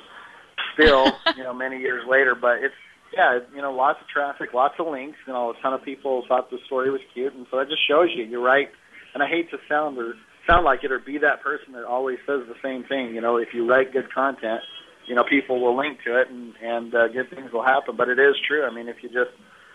Still, 0.74 1.12
you 1.38 1.44
know, 1.44 1.54
many 1.54 1.78
years 1.78 2.04
later, 2.10 2.36
but 2.36 2.64
it's 2.64 2.74
yeah, 3.14 3.40
you 3.56 3.62
know, 3.62 3.72
lots 3.72 4.00
of 4.02 4.08
traffic, 4.08 4.54
lots 4.54 4.76
of 4.80 4.88
links. 4.88 5.18
You 5.28 5.34
know, 5.34 5.52
a 5.52 5.54
ton 5.62 5.74
of 5.74 5.84
people 5.84 6.24
thought 6.28 6.50
the 6.50 6.58
story 6.66 6.90
was 6.90 7.02
cute, 7.14 7.34
and 7.34 7.46
so 7.52 7.58
that 7.58 7.70
just 7.70 7.88
shows 7.88 8.10
you 8.16 8.24
you're 8.24 8.44
right. 8.44 8.68
And 9.14 9.22
I 9.22 9.28
hate 9.28 9.52
to 9.52 9.58
sound 9.70 9.98
or 9.98 10.16
sound 10.50 10.66
like 10.66 10.84
it 10.84 10.92
or 10.92 11.00
be 11.00 11.20
that 11.20 11.42
person 11.42 11.74
that 11.74 11.86
always 11.86 12.18
says 12.26 12.42
the 12.48 12.58
same 12.64 12.84
thing. 12.84 13.14
You 13.14 13.22
know, 13.22 13.38
if 13.38 13.50
you 13.54 13.70
write 13.70 13.94
good 13.94 14.12
content, 14.14 14.62
you 15.08 15.16
know, 15.16 15.24
people 15.24 15.62
will 15.62 15.78
link 15.78 16.00
to 16.06 16.20
it, 16.20 16.30
and 16.30 16.54
and 16.62 16.94
uh, 16.94 17.08
good 17.10 17.30
things 17.30 17.52
will 17.52 17.64
happen. 17.64 17.96
But 17.96 18.10
it 18.10 18.20
is 18.20 18.36
true. 18.48 18.66
I 18.66 18.74
mean, 18.74 18.88
if 18.88 18.98
you 19.04 19.10
just 19.10 19.32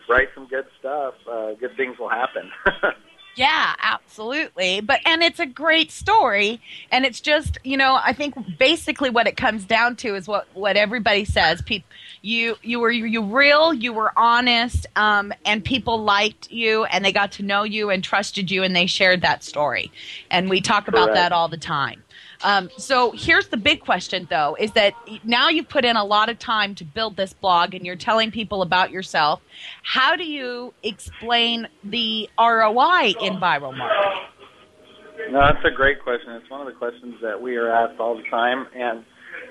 write 0.09 0.29
some 0.35 0.49
good 0.49 0.67
stuff, 0.79 1.15
uh, 1.31 1.55
good 1.55 1.77
things 1.77 1.99
will 1.99 2.11
happen. 2.11 2.51
Yeah, 3.39 3.77
absolutely. 3.81 4.81
But 4.81 4.99
and 5.07 5.23
it's 5.23 5.39
a 5.39 5.47
great 5.47 5.93
story 5.93 6.61
and 6.91 7.07
it's 7.07 7.21
just, 7.21 7.57
you 7.63 7.77
know, 7.77 7.97
I 8.03 8.13
think 8.13 8.35
basically 8.59 9.11
what 9.11 9.29
it 9.29 9.37
comes 9.37 9.65
down 9.65 9.95
to 9.97 10.17
is 10.17 10.27
what 10.27 10.49
what 10.55 10.77
everybody 10.77 11.25
says. 11.25 11.63
People 11.63 11.89
you 12.21 12.57
you 12.63 12.81
were 12.81 12.91
you 12.91 13.23
real, 13.23 13.73
you 13.73 13.93
were 13.93 14.11
honest, 14.17 14.89
um, 14.97 15.33
and 15.47 15.65
people 15.65 16.03
liked 16.03 16.51
you 16.51 16.83
and 16.87 17.05
they 17.05 17.13
got 17.13 17.31
to 17.33 17.45
know 17.45 17.63
you 17.63 17.91
and 17.91 18.03
trusted 18.03 18.51
you 18.51 18.65
and 18.65 18.75
they 18.75 18.87
shared 18.87 19.23
that 19.23 19.45
story. 19.45 19.93
And 20.33 20.51
we 20.51 20.61
talk 20.61 20.89
about 20.89 21.15
that 21.15 21.31
all 21.31 21.47
the 21.47 21.57
time. 21.57 22.03
Um, 22.43 22.71
so 22.77 23.11
here's 23.13 23.49
the 23.49 23.57
big 23.57 23.81
question, 23.81 24.27
though, 24.31 24.57
is 24.59 24.73
that 24.73 24.95
now 25.25 25.49
you've 25.49 25.69
put 25.69 25.85
in 25.85 25.97
a 25.97 26.05
lot 26.05 26.29
of 26.29 26.39
time 26.39 26.75
to 26.77 26.85
build 26.85 27.17
this 27.17 27.33
blog 27.33 27.75
and 27.75 27.85
you're 27.85 27.97
telling 27.97 28.31
people 28.31 28.63
about 28.63 28.91
yourself. 28.91 29.41
How 29.83 30.15
do 30.15 30.25
you 30.25 30.73
explain 30.83 31.69
the 31.83 32.29
ROI 32.39 33.15
in 33.21 33.37
viral 33.39 33.77
marketing? 33.77 34.23
No, 35.31 35.41
that's 35.41 35.65
a 35.65 35.75
great 35.75 36.03
question. 36.03 36.33
It's 36.33 36.49
one 36.49 36.61
of 36.61 36.67
the 36.67 36.79
questions 36.79 37.17
that 37.23 37.43
we 37.43 37.57
are 37.57 37.71
asked 37.71 37.99
all 37.99 38.17
the 38.17 38.23
time, 38.31 38.67
and 38.75 39.05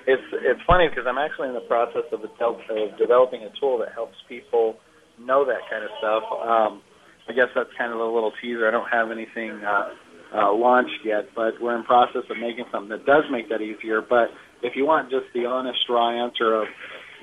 it's 0.08 0.24
it's 0.32 0.62
funny 0.65 0.88
because 0.88 1.06
I'm 1.06 1.17
actually 1.17 1.50
in 1.50 1.53
the 1.53 1.67
process 1.67 2.03
of, 2.12 2.24
of 2.24 2.98
developing 2.98 3.44
a 3.44 3.51
tool 3.60 3.77
that 3.79 3.91
helps 3.94 4.15
people 4.29 4.77
know 5.20 5.46
that 5.46 5.70
kind 5.70 5.84
of 5.84 5.89
stuff. 6.00 6.24
Um, 6.32 6.82
I 7.29 7.34
guess 7.34 7.50
that's 7.53 7.70
kind 7.77 7.91
of 7.91 8.00
a 8.00 8.06
little 8.06 8.32
teaser. 8.41 8.67
I 8.67 8.72
don't 8.72 8.89
have 8.89 9.12
anything 9.12 9.51
uh, 9.63 9.89
uh, 10.36 10.51
launched 10.53 11.05
yet, 11.05 11.29
but 11.36 11.53
we're 11.62 11.77
in 11.77 11.84
process 11.84 12.24
of 12.29 12.38
making 12.38 12.65
something 12.72 12.89
that 12.89 13.05
does 13.05 13.24
make 13.31 13.50
that 13.50 13.62
easier. 13.62 14.01
But 14.01 14.29
if 14.62 14.75
you 14.75 14.86
want 14.86 15.10
just 15.10 15.25
the 15.34 15.46
honest, 15.46 15.79
raw 15.89 16.25
answer 16.25 16.62
of 16.62 16.67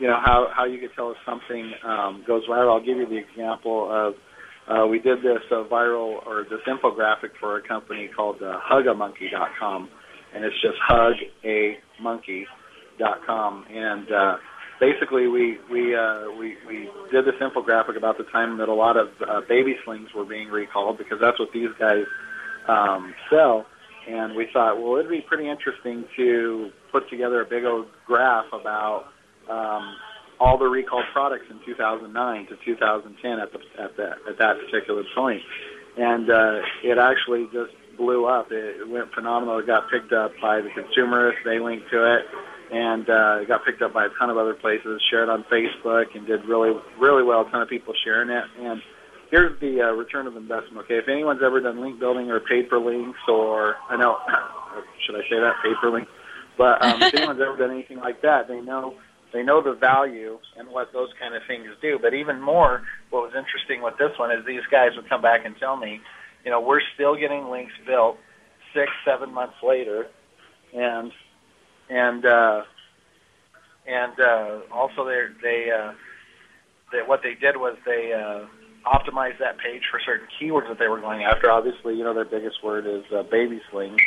you 0.00 0.06
know 0.06 0.18
how 0.24 0.48
how 0.54 0.64
you 0.64 0.78
could 0.78 0.94
tell 0.94 1.10
if 1.10 1.18
something 1.26 1.72
um, 1.84 2.24
goes 2.26 2.46
viral, 2.48 2.72
I'll 2.72 2.84
give 2.84 2.96
you 2.96 3.06
the 3.06 3.18
example 3.18 3.88
of 3.90 4.14
uh, 4.66 4.86
we 4.86 4.98
did 4.98 5.18
this 5.18 5.42
uh, 5.50 5.64
viral 5.70 6.26
or 6.26 6.46
this 6.48 6.60
infographic 6.66 7.36
for 7.38 7.58
a 7.58 7.62
company 7.66 8.08
called 8.14 8.36
uh, 8.42 8.58
hugamonkey.com, 8.70 9.90
and 10.34 10.44
it's 10.44 10.56
just 10.62 10.78
hugamonkey.com. 11.44 13.64
And 13.70 14.10
uh, 14.10 14.36
basically, 14.80 15.28
we 15.28 15.58
we, 15.70 15.94
uh, 15.94 16.30
we 16.38 16.56
we 16.66 16.88
did 17.12 17.26
this 17.26 17.34
infographic 17.40 17.96
about 17.96 18.18
the 18.18 18.24
time 18.24 18.58
that 18.58 18.68
a 18.68 18.74
lot 18.74 18.96
of 18.96 19.10
uh, 19.20 19.42
baby 19.48 19.76
slings 19.84 20.08
were 20.14 20.24
being 20.24 20.48
recalled 20.48 20.98
because 20.98 21.18
that's 21.20 21.38
what 21.38 21.52
these 21.52 21.70
guys 21.78 22.04
um. 22.68 23.14
And 24.06 24.36
we 24.36 24.48
thought, 24.52 24.80
well, 24.82 24.96
it'd 24.96 25.10
be 25.10 25.22
pretty 25.22 25.48
interesting 25.48 26.04
to 26.16 26.70
put 26.92 27.08
together 27.08 27.40
a 27.40 27.46
big 27.46 27.64
old 27.64 27.86
graph 28.06 28.46
about 28.52 29.06
um, 29.48 29.96
all 30.38 30.58
the 30.58 30.66
recalled 30.66 31.04
products 31.12 31.46
in 31.50 31.58
2009 31.64 32.46
to 32.48 32.56
2010 32.64 33.38
at 33.38 33.52
the 33.52 33.58
at 33.82 33.96
that 33.96 34.18
at 34.28 34.38
that 34.38 34.56
particular 34.60 35.02
point. 35.14 35.42
point, 35.42 35.42
and 35.96 36.30
uh, 36.30 36.60
it 36.82 36.98
actually 36.98 37.46
just 37.52 37.72
blew 37.96 38.26
up. 38.26 38.52
It, 38.52 38.80
it 38.80 38.88
went 38.88 39.12
phenomenal. 39.14 39.58
It 39.58 39.66
got 39.66 39.90
picked 39.90 40.12
up 40.12 40.32
by 40.40 40.60
the 40.60 40.70
consumerists. 40.70 41.40
They 41.44 41.58
linked 41.58 41.90
to 41.90 42.16
it, 42.16 42.26
and 42.72 43.08
uh, 43.08 43.38
it 43.40 43.48
got 43.48 43.64
picked 43.64 43.80
up 43.80 43.94
by 43.94 44.06
a 44.06 44.10
ton 44.18 44.28
of 44.28 44.36
other 44.36 44.54
places. 44.54 45.00
Shared 45.10 45.30
on 45.30 45.44
Facebook 45.44 46.14
and 46.14 46.26
did 46.26 46.44
really 46.44 46.78
really 46.98 47.22
well. 47.22 47.42
A 47.42 47.50
ton 47.50 47.62
of 47.62 47.68
people 47.68 47.94
sharing 48.04 48.28
it. 48.28 48.44
And 48.60 48.82
here's 49.34 49.58
the 49.58 49.82
uh, 49.82 49.90
return 49.90 50.28
of 50.28 50.36
investment. 50.36 50.84
Okay, 50.84 50.94
if 50.94 51.08
anyone's 51.08 51.40
ever 51.44 51.60
done 51.60 51.80
link 51.80 51.98
building 51.98 52.30
or 52.30 52.38
paid 52.38 52.68
for 52.68 52.78
links, 52.78 53.18
or 53.26 53.74
I 53.90 53.96
know, 53.96 54.16
should 55.04 55.16
I 55.16 55.22
say 55.28 55.40
that 55.40 55.54
paid 55.60 55.74
for 55.80 55.90
links? 55.90 56.10
But 56.56 56.84
um, 56.84 57.02
if 57.02 57.14
anyone's 57.16 57.40
ever 57.40 57.56
done 57.56 57.72
anything 57.72 57.98
like 57.98 58.22
that, 58.22 58.46
they 58.46 58.60
know 58.60 58.94
they 59.32 59.42
know 59.42 59.60
the 59.60 59.72
value 59.72 60.38
and 60.56 60.68
what 60.68 60.92
those 60.92 61.08
kind 61.20 61.34
of 61.34 61.42
things 61.48 61.66
do. 61.82 61.98
But 62.00 62.14
even 62.14 62.40
more, 62.40 62.82
what 63.10 63.24
was 63.24 63.32
interesting 63.36 63.82
with 63.82 63.98
this 63.98 64.16
one 64.16 64.30
is 64.30 64.46
these 64.46 64.62
guys 64.70 64.90
would 64.94 65.08
come 65.08 65.20
back 65.20 65.44
and 65.44 65.56
tell 65.58 65.76
me, 65.76 66.00
you 66.44 66.52
know, 66.52 66.60
we're 66.60 66.80
still 66.94 67.16
getting 67.16 67.50
links 67.50 67.72
built 67.84 68.16
six, 68.72 68.92
seven 69.04 69.34
months 69.34 69.56
later, 69.66 70.06
and 70.72 71.10
and 71.90 72.24
uh, 72.24 72.62
and 73.84 74.12
uh, 74.20 74.60
also 74.70 75.04
they 75.04 75.22
they 75.42 75.70
uh, 75.76 75.92
they 76.92 76.98
what 76.98 77.24
they 77.24 77.34
did 77.34 77.56
was 77.56 77.76
they 77.84 78.12
uh, 78.12 78.46
optimized 78.86 79.38
that 79.38 79.58
page 79.58 79.82
for 79.90 80.00
certain 80.04 80.26
keywords 80.40 80.68
that 80.68 80.78
they 80.78 80.88
were 80.88 81.00
going 81.00 81.24
after. 81.24 81.50
Obviously, 81.50 81.96
you 81.96 82.04
know, 82.04 82.14
their 82.14 82.24
biggest 82.24 82.62
word 82.62 82.86
is 82.86 83.04
uh, 83.12 83.22
baby 83.22 83.60
slings, 83.70 84.00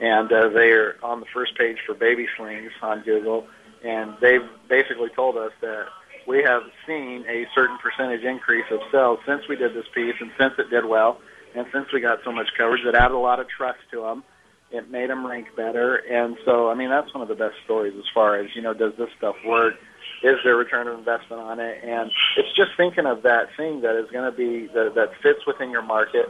and 0.00 0.30
uh, 0.32 0.48
they're 0.48 0.96
on 1.04 1.20
the 1.20 1.26
first 1.32 1.56
page 1.56 1.78
for 1.86 1.94
baby 1.94 2.26
slings 2.36 2.70
on 2.82 3.02
Google. 3.02 3.46
And 3.82 4.14
they've 4.20 4.46
basically 4.68 5.08
told 5.16 5.36
us 5.36 5.52
that 5.62 5.86
we 6.26 6.42
have 6.42 6.62
seen 6.86 7.24
a 7.28 7.46
certain 7.54 7.78
percentage 7.78 8.22
increase 8.22 8.66
of 8.70 8.80
sales 8.92 9.18
since 9.26 9.42
we 9.48 9.56
did 9.56 9.74
this 9.74 9.86
piece 9.94 10.14
and 10.20 10.30
since 10.38 10.54
it 10.58 10.70
did 10.70 10.84
well 10.84 11.20
and 11.54 11.66
since 11.72 11.86
we 11.92 12.00
got 12.00 12.18
so 12.24 12.30
much 12.30 12.48
coverage 12.56 12.84
it 12.84 12.94
added 12.94 13.14
a 13.14 13.18
lot 13.18 13.40
of 13.40 13.48
trust 13.48 13.78
to 13.90 14.02
them 14.02 14.22
it 14.70 14.88
made 14.90 15.10
them 15.10 15.26
rank 15.26 15.48
better. 15.56 15.96
And 15.96 16.36
so 16.44 16.70
i 16.70 16.74
mean 16.74 16.90
that's 16.90 17.12
one 17.14 17.22
of 17.22 17.28
the 17.28 17.34
best 17.34 17.56
stories 17.64 17.94
as 17.98 18.04
far 18.14 18.36
as 18.38 18.54
you 18.54 18.62
know 18.62 18.74
does 18.74 18.92
this 18.98 19.08
stuff 19.18 19.36
work 19.44 19.74
is 20.22 20.36
there 20.44 20.56
return 20.56 20.86
of 20.86 20.98
investment 20.98 21.40
on 21.40 21.60
it 21.60 21.82
and 21.82 22.10
it's 22.36 22.54
just 22.54 22.70
thinking 22.76 23.06
of 23.06 23.22
that 23.22 23.48
thing 23.56 23.80
that 23.80 23.96
is 23.96 24.10
going 24.10 24.30
to 24.30 24.36
be 24.36 24.66
that, 24.74 24.94
that 24.94 25.10
fits 25.22 25.46
within 25.46 25.70
your 25.70 25.82
market 25.82 26.26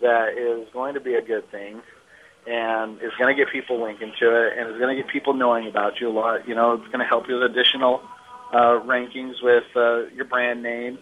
that 0.00 0.36
is 0.36 0.66
going 0.72 0.94
to 0.94 1.00
be 1.00 1.14
a 1.14 1.22
good 1.22 1.50
thing 1.50 1.80
and 2.46 3.00
is 3.00 3.12
going 3.18 3.34
to 3.34 3.42
get 3.42 3.52
people 3.52 3.82
linking 3.82 4.12
to 4.20 4.46
it 4.46 4.58
and 4.58 4.70
is 4.70 4.78
going 4.78 4.94
to 4.94 5.02
get 5.02 5.10
people 5.10 5.32
knowing 5.32 5.66
about 5.66 6.00
you 6.00 6.08
a 6.08 6.12
lot. 6.12 6.46
You 6.46 6.54
know, 6.54 6.72
it's 6.74 6.86
going 6.86 6.98
to 6.98 7.06
help 7.06 7.28
you 7.28 7.36
with 7.36 7.50
additional 7.50 8.02
uh, 8.52 8.80
rankings 8.84 9.42
with 9.42 9.64
uh, 9.74 10.06
your 10.14 10.26
brand 10.26 10.62
name. 10.62 10.98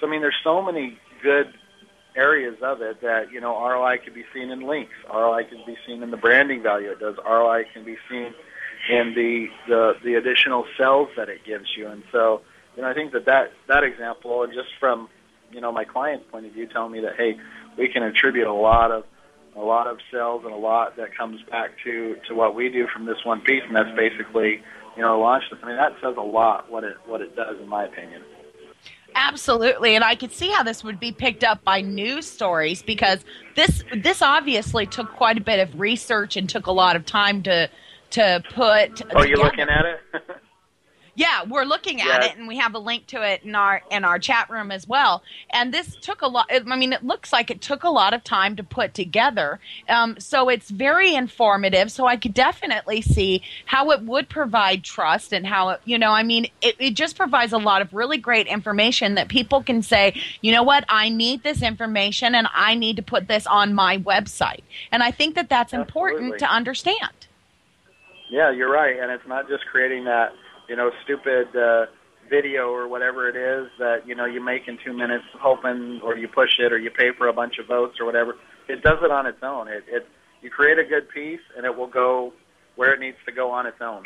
So, 0.00 0.06
I 0.06 0.10
mean, 0.10 0.20
there's 0.20 0.36
so 0.42 0.62
many 0.62 0.98
good 1.22 1.52
areas 2.16 2.56
of 2.62 2.80
it 2.80 3.02
that, 3.02 3.30
you 3.30 3.40
know, 3.40 3.52
ROI 3.62 3.98
can 3.98 4.14
be 4.14 4.24
seen 4.32 4.50
in 4.50 4.66
links. 4.66 4.94
ROI 5.12 5.44
can 5.44 5.58
be 5.66 5.76
seen 5.86 6.02
in 6.02 6.10
the 6.10 6.16
branding 6.16 6.62
value 6.62 6.90
it 6.90 7.00
does. 7.00 7.16
ROI 7.24 7.64
can 7.74 7.84
be 7.84 7.96
seen 8.10 8.32
in 8.88 9.14
the, 9.14 9.46
the, 9.68 9.92
the 10.04 10.14
additional 10.14 10.64
sales 10.78 11.08
that 11.16 11.28
it 11.28 11.44
gives 11.44 11.66
you. 11.76 11.88
And 11.88 12.02
so, 12.12 12.42
you 12.76 12.82
know, 12.82 12.88
I 12.88 12.94
think 12.94 13.12
that 13.12 13.26
that, 13.26 13.52
that 13.68 13.84
example, 13.84 14.42
and 14.42 14.52
just 14.52 14.68
from, 14.78 15.08
you 15.52 15.60
know, 15.60 15.72
my 15.72 15.84
client's 15.84 16.26
point 16.30 16.46
of 16.46 16.52
view, 16.52 16.66
telling 16.66 16.92
me 16.92 17.00
that, 17.00 17.16
hey, 17.16 17.36
we 17.76 17.88
can 17.88 18.02
attribute 18.02 18.46
a 18.46 18.52
lot 18.52 18.90
of 18.90 19.04
a 19.56 19.60
lot 19.60 19.86
of 19.86 19.98
sales 20.12 20.42
and 20.44 20.52
a 20.52 20.56
lot 20.56 20.96
that 20.96 21.16
comes 21.16 21.40
back 21.50 21.70
to 21.82 22.16
to 22.28 22.34
what 22.34 22.54
we 22.54 22.68
do 22.68 22.86
from 22.92 23.06
this 23.06 23.16
one 23.24 23.40
piece, 23.40 23.62
and 23.66 23.74
that's 23.74 23.94
basically 23.96 24.62
you 24.96 25.02
know 25.02 25.18
launch. 25.18 25.44
I 25.50 25.66
mean, 25.66 25.76
that 25.76 25.92
says 26.02 26.14
a 26.18 26.22
lot 26.22 26.70
what 26.70 26.84
it 26.84 26.96
what 27.06 27.20
it 27.22 27.34
does, 27.34 27.58
in 27.60 27.68
my 27.68 27.84
opinion. 27.84 28.22
Absolutely, 29.14 29.94
and 29.94 30.04
I 30.04 30.14
could 30.14 30.32
see 30.32 30.50
how 30.50 30.62
this 30.62 30.84
would 30.84 31.00
be 31.00 31.10
picked 31.10 31.42
up 31.42 31.64
by 31.64 31.80
news 31.80 32.26
stories 32.26 32.82
because 32.82 33.24
this 33.54 33.82
this 33.94 34.20
obviously 34.20 34.84
took 34.84 35.10
quite 35.14 35.38
a 35.38 35.40
bit 35.40 35.58
of 35.58 35.80
research 35.80 36.36
and 36.36 36.48
took 36.48 36.66
a 36.66 36.72
lot 36.72 36.96
of 36.96 37.06
time 37.06 37.42
to 37.44 37.70
to 38.10 38.42
put. 38.52 39.02
Oh, 39.14 39.24
you're 39.24 39.38
looking 39.38 39.68
at 39.68 39.84
it. 39.84 40.00
Yeah, 41.18 41.44
we're 41.48 41.64
looking 41.64 42.02
at 42.02 42.22
Yeah. 42.22 42.28
it, 42.28 42.36
and 42.36 42.46
we 42.46 42.58
have 42.58 42.74
a 42.74 42.78
link 42.78 43.06
to 43.06 43.22
it 43.22 43.42
in 43.42 43.54
our 43.54 43.80
in 43.90 44.04
our 44.04 44.18
chat 44.18 44.50
room 44.50 44.70
as 44.70 44.86
well. 44.86 45.22
And 45.48 45.72
this 45.72 45.96
took 45.96 46.20
a 46.20 46.26
lot. 46.26 46.44
I 46.50 46.76
mean, 46.76 46.92
it 46.92 47.02
looks 47.02 47.32
like 47.32 47.50
it 47.50 47.62
took 47.62 47.84
a 47.84 47.88
lot 47.88 48.12
of 48.12 48.22
time 48.22 48.54
to 48.56 48.62
put 48.62 48.92
together. 48.92 49.58
Um, 49.88 50.20
so 50.20 50.50
it's 50.50 50.68
very 50.68 51.14
informative. 51.14 51.90
So 51.90 52.06
I 52.06 52.16
could 52.18 52.34
definitely 52.34 53.00
see 53.00 53.42
how 53.64 53.92
it 53.92 54.02
would 54.02 54.28
provide 54.28 54.84
trust 54.84 55.32
and 55.32 55.46
how 55.46 55.70
it, 55.70 55.80
you 55.86 55.98
know, 55.98 56.10
I 56.12 56.22
mean, 56.22 56.48
it, 56.60 56.76
it 56.78 56.90
just 56.92 57.16
provides 57.16 57.54
a 57.54 57.58
lot 57.58 57.80
of 57.80 57.94
really 57.94 58.18
great 58.18 58.46
information 58.46 59.14
that 59.14 59.28
people 59.28 59.62
can 59.62 59.80
say, 59.80 60.20
you 60.42 60.52
know 60.52 60.62
what, 60.64 60.84
I 60.86 61.08
need 61.08 61.42
this 61.42 61.62
information, 61.62 62.34
and 62.34 62.46
I 62.52 62.74
need 62.74 62.96
to 62.96 63.02
put 63.02 63.26
this 63.26 63.46
on 63.46 63.72
my 63.72 63.96
website. 63.96 64.60
And 64.92 65.02
I 65.02 65.12
think 65.12 65.34
that 65.36 65.48
that's 65.48 65.72
important 65.72 66.40
to 66.40 66.46
understand. 66.46 67.25
Yeah, 68.28 68.50
you're 68.50 68.70
right, 68.70 68.98
and 69.00 69.10
it's 69.10 69.26
not 69.26 69.48
just 69.48 69.66
creating 69.66 70.04
that 70.04 70.32
you 70.68 70.76
know 70.76 70.90
stupid 71.04 71.54
uh, 71.56 71.86
video 72.28 72.70
or 72.70 72.88
whatever 72.88 73.28
it 73.28 73.36
is 73.36 73.70
that 73.78 74.06
you 74.06 74.14
know 74.14 74.24
you 74.24 74.42
make 74.42 74.66
in 74.66 74.78
two 74.84 74.92
minutes, 74.92 75.24
hoping 75.40 76.00
or 76.02 76.16
you 76.16 76.28
push 76.28 76.58
it 76.58 76.72
or 76.72 76.78
you 76.78 76.90
pay 76.90 77.10
for 77.16 77.28
a 77.28 77.32
bunch 77.32 77.58
of 77.58 77.66
votes 77.66 77.98
or 78.00 78.06
whatever. 78.06 78.36
It 78.68 78.82
does 78.82 78.98
it 79.02 79.10
on 79.10 79.26
its 79.26 79.38
own. 79.42 79.68
It, 79.68 79.84
it 79.88 80.08
you 80.42 80.50
create 80.50 80.78
a 80.78 80.84
good 80.84 81.08
piece, 81.08 81.40
and 81.56 81.64
it 81.64 81.76
will 81.76 81.86
go 81.86 82.32
where 82.74 82.92
it 82.92 83.00
needs 83.00 83.16
to 83.26 83.32
go 83.32 83.50
on 83.50 83.66
its 83.66 83.80
own. 83.80 84.02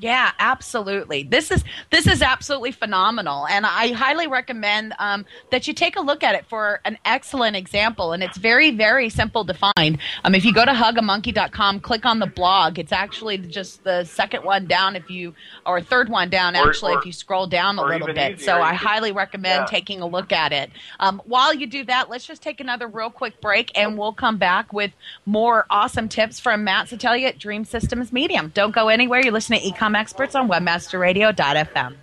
Yeah, 0.00 0.32
absolutely. 0.38 1.24
This 1.24 1.50
is 1.50 1.62
this 1.90 2.06
is 2.06 2.22
absolutely 2.22 2.72
phenomenal, 2.72 3.46
and 3.46 3.66
I 3.66 3.92
highly 3.92 4.26
recommend 4.26 4.94
um, 4.98 5.26
that 5.50 5.68
you 5.68 5.74
take 5.74 5.96
a 5.96 6.00
look 6.00 6.22
at 6.22 6.34
it 6.34 6.46
for 6.46 6.80
an 6.86 6.96
excellent 7.04 7.54
example. 7.54 8.12
And 8.12 8.22
it's 8.22 8.38
very 8.38 8.70
very 8.70 9.10
simple 9.10 9.44
to 9.44 9.52
find. 9.52 9.98
Um, 10.24 10.34
if 10.34 10.44
you 10.46 10.54
go 10.54 10.64
to 10.64 10.70
hugamonkey.com, 10.72 11.80
click 11.80 12.06
on 12.06 12.18
the 12.18 12.26
blog. 12.26 12.78
It's 12.78 12.92
actually 12.92 13.36
just 13.38 13.84
the 13.84 14.04
second 14.04 14.42
one 14.42 14.66
down, 14.66 14.96
if 14.96 15.10
you 15.10 15.34
or 15.66 15.82
third 15.82 16.08
one 16.08 16.30
down 16.30 16.56
Or- 16.56 16.68
actually, 16.68 16.94
or- 16.94 17.00
if 17.00 17.04
you 17.06 17.12
scroll 17.12 17.46
down 17.46 17.78
a 17.78 17.82
little 17.82 18.06
bit. 18.06 18.36
easier, 18.36 18.44
so 18.46 18.62
I 18.62 18.72
highly 18.72 19.12
recommend 19.12 19.62
yeah. 19.62 19.66
taking 19.66 20.00
a 20.00 20.06
look 20.06 20.32
at 20.32 20.52
it. 20.52 20.70
Um, 20.98 21.20
while 21.26 21.52
you 21.52 21.66
do 21.66 21.84
that, 21.84 22.08
let's 22.08 22.26
just 22.26 22.42
take 22.42 22.60
another 22.60 22.88
real 22.88 23.10
quick 23.10 23.38
break, 23.42 23.70
and 23.76 23.98
we'll 23.98 24.14
come 24.14 24.38
back 24.38 24.72
with 24.72 24.92
more 25.26 25.66
awesome 25.68 26.08
tips 26.08 26.40
from 26.40 26.64
Matt 26.64 26.86
Siltala 26.88 27.22
at 27.24 27.38
Dream 27.38 27.66
Systems 27.66 28.12
Media. 28.12 28.50
Don't 28.54 28.74
go 28.74 28.88
anywhere. 28.88 29.20
You're 29.22 29.32
listening 29.32 29.60
to 29.60 29.70
Ecom 29.70 29.89
Experts 29.94 30.34
on 30.34 30.48
WebmasterRadio.fm. 30.48 31.96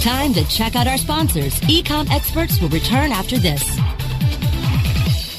Time 0.00 0.32
to 0.32 0.44
check 0.48 0.76
out 0.76 0.86
our 0.86 0.98
sponsors. 0.98 1.60
Ecom 1.62 2.10
experts 2.10 2.60
will 2.60 2.70
return 2.70 3.12
after 3.12 3.38
this. 3.38 3.62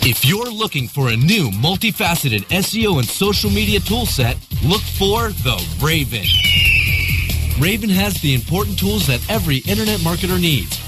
If 0.03 0.25
you're 0.25 0.49
looking 0.49 0.87
for 0.87 1.09
a 1.09 1.15
new 1.15 1.49
multifaceted 1.51 2.41
SEO 2.45 2.97
and 2.97 3.07
social 3.07 3.51
media 3.51 3.79
toolset, 3.79 4.35
look 4.67 4.81
for 4.81 5.29
the 5.43 5.57
Raven. 5.79 6.25
Raven 7.59 7.89
has 7.89 8.19
the 8.21 8.33
important 8.33 8.79
tools 8.79 9.05
that 9.07 9.21
every 9.29 9.57
internet 9.57 9.99
marketer 9.99 10.41
needs. 10.41 10.79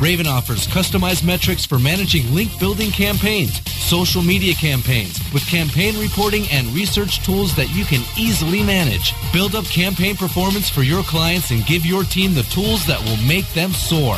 Raven 0.00 0.26
offers 0.26 0.66
customized 0.66 1.24
metrics 1.24 1.64
for 1.64 1.78
managing 1.78 2.34
link 2.34 2.58
building 2.60 2.90
campaigns, 2.90 3.60
social 3.88 4.22
media 4.22 4.52
campaigns, 4.52 5.18
with 5.32 5.46
campaign 5.48 5.98
reporting 5.98 6.46
and 6.52 6.66
research 6.68 7.24
tools 7.24 7.56
that 7.56 7.74
you 7.74 7.86
can 7.86 8.02
easily 8.18 8.62
manage. 8.62 9.14
Build 9.32 9.54
up 9.54 9.64
campaign 9.64 10.14
performance 10.14 10.68
for 10.68 10.82
your 10.82 11.02
clients 11.04 11.50
and 11.50 11.64
give 11.64 11.86
your 11.86 12.04
team 12.04 12.34
the 12.34 12.42
tools 12.44 12.84
that 12.86 13.02
will 13.04 13.16
make 13.26 13.48
them 13.54 13.72
soar. 13.72 14.16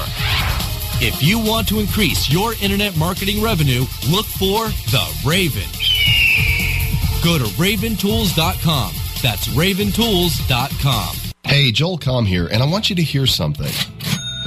If 1.01 1.23
you 1.23 1.39
want 1.39 1.69
to 1.69 1.79
increase 1.79 2.29
your 2.29 2.55
internet 2.61 2.97
marketing 2.97 3.41
revenue, 3.41 3.87
look 4.11 4.27
for 4.27 4.67
the 4.91 5.07
Raven. 5.25 5.71
Go 7.23 7.39
to 7.39 7.45
raventools.com. 7.55 8.93
That's 9.23 9.47
raventools.com. 9.49 11.17
Hey, 11.45 11.71
Joel 11.71 11.99
Comm 11.99 12.27
here, 12.27 12.49
and 12.49 12.61
I 12.61 12.67
want 12.67 12.91
you 12.91 12.97
to 12.97 13.03
hear 13.03 13.27
something. 13.27 13.73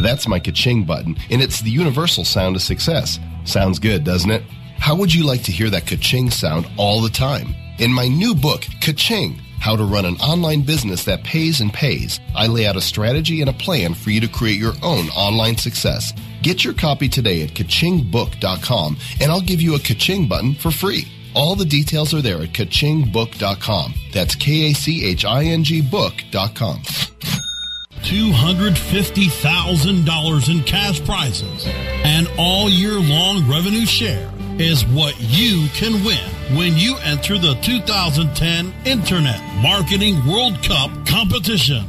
That's 0.01 0.27
my 0.27 0.39
ka-ching 0.39 0.83
button, 0.83 1.15
and 1.29 1.41
it's 1.41 1.61
the 1.61 1.71
universal 1.71 2.25
sound 2.25 2.57
of 2.57 2.61
success. 2.61 3.19
Sounds 3.45 3.79
good, 3.79 4.03
doesn't 4.03 4.29
it? 4.29 4.43
How 4.79 4.95
would 4.95 5.13
you 5.13 5.25
like 5.25 5.43
to 5.43 5.51
hear 5.51 5.69
that 5.69 5.87
ka-ching 5.87 6.29
sound 6.29 6.67
all 6.77 7.01
the 7.01 7.09
time? 7.09 7.55
In 7.79 7.91
my 7.91 8.07
new 8.07 8.35
book, 8.35 8.65
Ka-ching, 8.81 9.39
How 9.59 9.75
to 9.75 9.83
Run 9.83 10.05
an 10.05 10.15
Online 10.17 10.61
Business 10.61 11.05
That 11.05 11.23
Pays 11.23 11.61
and 11.61 11.73
Pays, 11.73 12.19
I 12.35 12.47
lay 12.47 12.67
out 12.67 12.75
a 12.75 12.81
strategy 12.81 13.41
and 13.41 13.49
a 13.49 13.53
plan 13.53 13.93
for 13.93 14.09
you 14.09 14.19
to 14.21 14.27
create 14.27 14.59
your 14.59 14.73
own 14.83 15.07
online 15.09 15.57
success. 15.57 16.13
Get 16.41 16.63
your 16.63 16.73
copy 16.73 17.09
today 17.09 17.43
at 17.43 17.49
kachingbook.com, 17.49 18.97
and 19.21 19.31
I'll 19.31 19.41
give 19.41 19.61
you 19.61 19.75
a 19.75 19.79
ka-ching 19.79 20.27
button 20.27 20.55
for 20.55 20.71
free. 20.71 21.07
All 21.33 21.55
the 21.55 21.65
details 21.65 22.13
are 22.13 22.21
there 22.21 22.41
at 22.41 22.53
kachingbook.com. 22.53 23.93
That's 24.11 24.35
K-A-C-H-I-N-G 24.35 25.81
book.com. 25.81 26.83
$250,000 28.03 30.49
in 30.49 30.63
cash 30.63 31.01
prizes 31.05 31.65
and 32.03 32.29
all 32.37 32.69
year 32.69 32.99
long 32.99 33.49
revenue 33.49 33.85
share 33.85 34.29
is 34.59 34.85
what 34.85 35.15
you 35.19 35.67
can 35.73 36.03
win 36.03 36.29
when 36.55 36.77
you 36.77 36.95
enter 37.03 37.37
the 37.37 37.55
2010 37.61 38.73
Internet 38.85 39.41
Marketing 39.61 40.25
World 40.27 40.61
Cup 40.63 40.91
competition. 41.07 41.85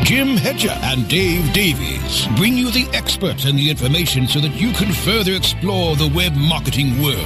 Jim 0.09 0.37
Hedger 0.37 0.75
and 0.81 1.07
Dave 1.07 1.53
Davies 1.53 2.25
bring 2.35 2.57
you 2.57 2.71
the 2.71 2.89
experts 2.93 3.45
and 3.45 3.59
the 3.59 3.69
information 3.69 4.27
so 4.27 4.39
that 4.39 4.55
you 4.55 4.71
can 4.71 4.91
further 4.91 5.33
explore 5.33 5.95
the 5.95 6.11
web 6.15 6.33
marketing 6.33 6.99
world. 6.99 7.19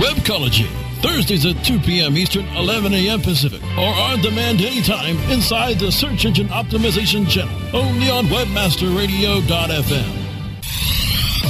Webcology, 0.00 0.66
Thursdays 1.02 1.46
at 1.46 1.64
2 1.64 1.80
p.m. 1.80 2.16
Eastern, 2.16 2.46
11 2.56 2.92
a.m. 2.92 3.20
Pacific, 3.20 3.62
or 3.78 3.88
on 3.94 4.20
demand 4.20 4.60
anytime 4.60 5.16
inside 5.30 5.78
the 5.78 5.90
Search 5.90 6.26
Engine 6.26 6.48
Optimization 6.48 7.28
channel, 7.28 7.54
only 7.74 8.10
on 8.10 8.26
WebmasterRadio.fm. 8.26 10.20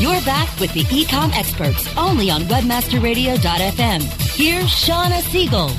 You're 0.01 0.23
back 0.23 0.49
with 0.61 0.73
the 0.73 0.85
Ecom 0.85 1.33
experts, 1.37 1.89
only 1.97 2.31
on 2.31 2.43
WebmasterRadio.fm. 2.43 4.03
Here's 4.37 4.67
Shawna 4.67 5.21
Siegel. 5.23 5.71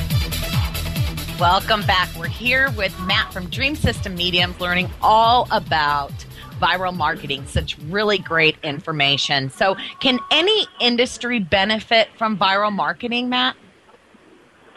Welcome 1.40 1.82
back. 1.88 2.14
We're 2.16 2.28
here 2.28 2.70
with 2.72 2.94
Matt 3.00 3.32
from 3.34 3.48
Dream 3.48 3.76
System 3.76 4.16
Mediums 4.16 4.60
learning 4.60 4.92
all 5.02 5.48
about 5.50 6.12
viral 6.62 6.96
marketing. 6.96 7.46
Such 7.48 7.78
really 7.90 8.18
great 8.18 8.58
information. 8.64 9.50
So, 9.50 9.76
can 10.00 10.20
any 10.32 10.68
industry 10.80 11.40
benefit 11.40 12.10
from 12.18 12.38
viral 12.38 12.72
marketing, 12.72 13.30
Matt? 13.30 13.56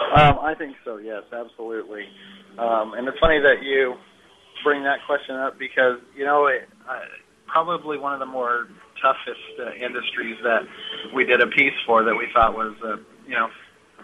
Um, 0.01 0.39
I 0.41 0.55
think 0.55 0.77
so, 0.85 0.97
yes, 0.97 1.23
absolutely. 1.33 2.05
Um, 2.59 2.95
and 2.95 3.07
it's 3.07 3.19
funny 3.19 3.41
that 3.41 3.63
you 3.63 3.95
bring 4.63 4.83
that 4.85 4.99
question 5.07 5.37
up 5.37 5.59
because, 5.59 5.99
you 6.17 6.25
know, 6.25 6.47
it, 6.47 6.69
uh, 6.89 7.01
probably 7.47 7.99
one 7.99 8.13
of 8.13 8.21
the 8.21 8.27
more 8.27 8.69
toughest 9.01 9.41
uh, 9.61 9.73
industries 9.75 10.37
that 10.43 10.63
we 11.15 11.25
did 11.25 11.41
a 11.41 11.47
piece 11.47 11.75
for 11.87 12.05
that 12.05 12.15
we 12.15 12.27
thought 12.33 12.55
was, 12.55 12.75
uh, 12.85 12.97
you 13.27 13.35
know, 13.35 13.49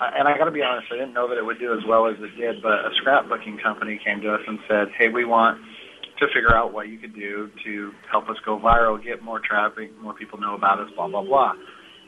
and 0.01 0.27
I 0.27 0.39
got 0.39 0.47
to 0.47 0.51
be 0.51 0.63
honest, 0.63 0.89
I 0.91 0.95
didn't 0.95 1.13
know 1.13 1.29
that 1.29 1.37
it 1.37 1.45
would 1.45 1.59
do 1.59 1.77
as 1.77 1.85
well 1.87 2.07
as 2.07 2.17
it 2.19 2.35
did. 2.37 2.63
But 2.63 2.87
a 2.87 2.91
scrapbooking 3.03 3.63
company 3.63 4.01
came 4.03 4.21
to 4.23 4.33
us 4.33 4.41
and 4.47 4.59
said, 4.67 4.89
"Hey, 4.97 5.09
we 5.09 5.27
want 5.27 5.61
to 6.21 6.27
figure 6.29 6.55
out 6.55 6.73
what 6.73 6.89
you 6.89 6.99
could 6.99 7.15
do 7.15 7.51
to 7.65 7.93
help 8.11 8.29
us 8.29 8.37
go 8.45 8.59
viral, 8.59 9.03
get 9.03 9.23
more 9.23 9.41
traffic, 9.41 9.91
more 10.01 10.15
people 10.15 10.39
know 10.39 10.55
about 10.55 10.81
us, 10.81 10.91
blah 10.95 11.09
blah 11.09 11.23
blah." 11.23 11.55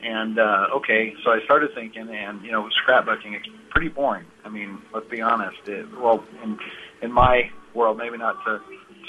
And 0.03 0.37
uh, 0.37 0.67
okay, 0.75 1.13
so 1.23 1.31
I 1.31 1.39
started 1.45 1.71
thinking, 1.73 2.09
and 2.09 2.43
you 2.43 2.51
know, 2.51 2.69
scrapbooking 2.85 3.35
it's 3.35 3.47
pretty 3.69 3.89
boring. 3.89 4.25
I 4.43 4.49
mean, 4.49 4.79
let's 4.93 5.07
be 5.07 5.21
honest. 5.21 5.57
It, 5.65 5.87
well, 5.97 6.23
in 6.43 6.57
in 7.01 7.11
my 7.11 7.49
world, 7.73 7.97
maybe 7.97 8.17
not 8.17 8.35
to 8.45 8.59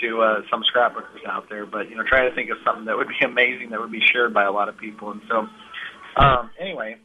to 0.01 0.23
uh, 0.23 0.43
some 0.51 0.63
scrapbookers 0.63 1.27
out 1.29 1.49
there, 1.49 1.67
but 1.67 1.91
you 1.91 1.97
know, 1.97 2.05
trying 2.07 2.29
to 2.29 2.35
think 2.35 2.51
of 2.51 2.59
something 2.65 2.85
that 2.87 2.97
would 2.97 3.09
be 3.09 3.19
amazing 3.25 3.71
that 3.71 3.81
would 3.81 3.93
be 3.93 4.03
shared 4.13 4.33
by 4.33 4.45
a 4.45 4.53
lot 4.53 4.69
of 4.69 4.77
people. 4.77 5.11
And 5.11 5.21
so, 5.29 5.47
um, 6.17 6.51
anyway, 6.61 6.97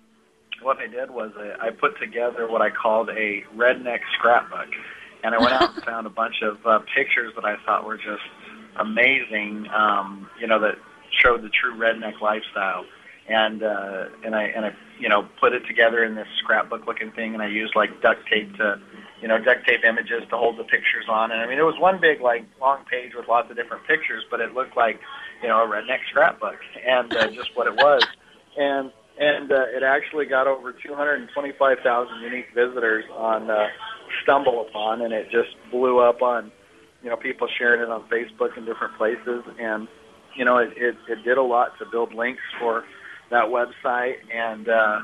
what 0.62 0.78
I 0.78 0.88
did 0.88 1.10
was 1.10 1.32
I, 1.38 1.68
I 1.68 1.70
put 1.72 2.00
together 2.00 2.48
what 2.48 2.62
I 2.62 2.70
called 2.70 3.10
a 3.10 3.44
redneck 3.56 4.00
scrapbook, 4.18 4.70
and 5.24 5.36
I 5.36 5.40
went 5.40 5.54
out 5.54 5.76
and 5.76 5.84
found 5.86 6.08
a 6.08 6.12
bunch 6.12 6.42
of 6.42 6.58
uh, 6.66 6.80
pictures 6.96 7.34
that 7.36 7.46
I 7.46 7.56
thought 7.66 7.86
were 7.86 7.98
just 7.98 8.24
amazing. 8.80 9.68
Um, 9.76 10.30
you 10.40 10.48
know, 10.48 10.60
that 10.60 10.76
showed 11.22 11.42
the 11.44 11.50
true 11.50 11.78
redneck 11.78 12.22
lifestyle, 12.22 12.86
and 13.28 13.64
uh, 13.64 14.06
and 14.26 14.36
I 14.36 14.44
and 14.44 14.66
I 14.66 14.76
you 15.00 15.10
know 15.10 15.28
put 15.40 15.54
it 15.54 15.64
together 15.68 16.04
in 16.04 16.16
this 16.16 16.28
scrapbook 16.44 16.86
looking 16.88 17.12
thing, 17.12 17.34
and 17.34 17.44
I 17.44 17.48
used 17.48 17.76
like 17.76 18.02
duct 18.02 18.22
tape 18.30 18.56
to 18.58 18.80
you 19.22 19.28
know 19.28 19.38
duct 19.38 19.68
tape 19.68 19.84
images 19.84 20.24
to 20.30 20.38
hold 20.38 20.58
the 20.58 20.64
pictures 20.64 21.06
on, 21.10 21.32
and 21.32 21.42
I 21.42 21.48
mean 21.48 21.60
it 21.60 21.64
was 21.64 21.80
one 21.80 22.00
big 22.00 22.22
like 22.22 22.46
long 22.62 22.86
page 22.90 23.12
with 23.16 23.28
lots 23.28 23.50
of 23.50 23.58
different 23.58 23.86
pictures, 23.88 24.24
but 24.32 24.40
it 24.40 24.54
looked 24.54 24.78
like 24.78 25.00
you 25.42 25.48
know 25.48 25.64
a 25.64 25.68
redneck 25.68 26.00
scrapbook, 26.10 26.58
and 26.86 27.14
uh, 27.16 27.28
just 27.32 27.56
what 27.56 27.68
it 27.68 27.76
was. 27.76 28.06
And 28.58 28.92
and 29.20 29.52
uh, 29.52 29.66
it 29.76 29.84
actually 29.84 30.26
got 30.26 30.48
over 30.48 30.72
225,000 30.72 32.22
unique 32.22 32.48
visitors 32.56 33.04
on 33.14 33.52
uh, 33.52 33.68
StumbleUpon, 34.26 35.04
and 35.04 35.14
it 35.14 35.26
just 35.32 35.56
blew 35.72 36.00
up 36.00 36.22
on 36.22 36.52
you 37.04 37.10
know 37.10 37.16
people 37.16 37.48
sharing 37.58 37.82
it 37.82 37.90
on 37.90 38.04
Facebook 38.10 38.58
and 38.58 38.66
different 38.66 38.98
places, 38.98 39.44
and 39.60 39.88
you 40.36 40.46
know 40.46 40.58
it, 40.58 40.70
it, 40.76 40.96
it 41.08 41.24
did 41.24 41.38
a 41.38 41.44
lot 41.44 41.78
to 41.80 41.86
build 41.92 42.14
links 42.14 42.42
for 42.60 42.84
that 43.32 43.46
website, 43.46 44.16
and 44.34 44.68
uh, 44.68 45.00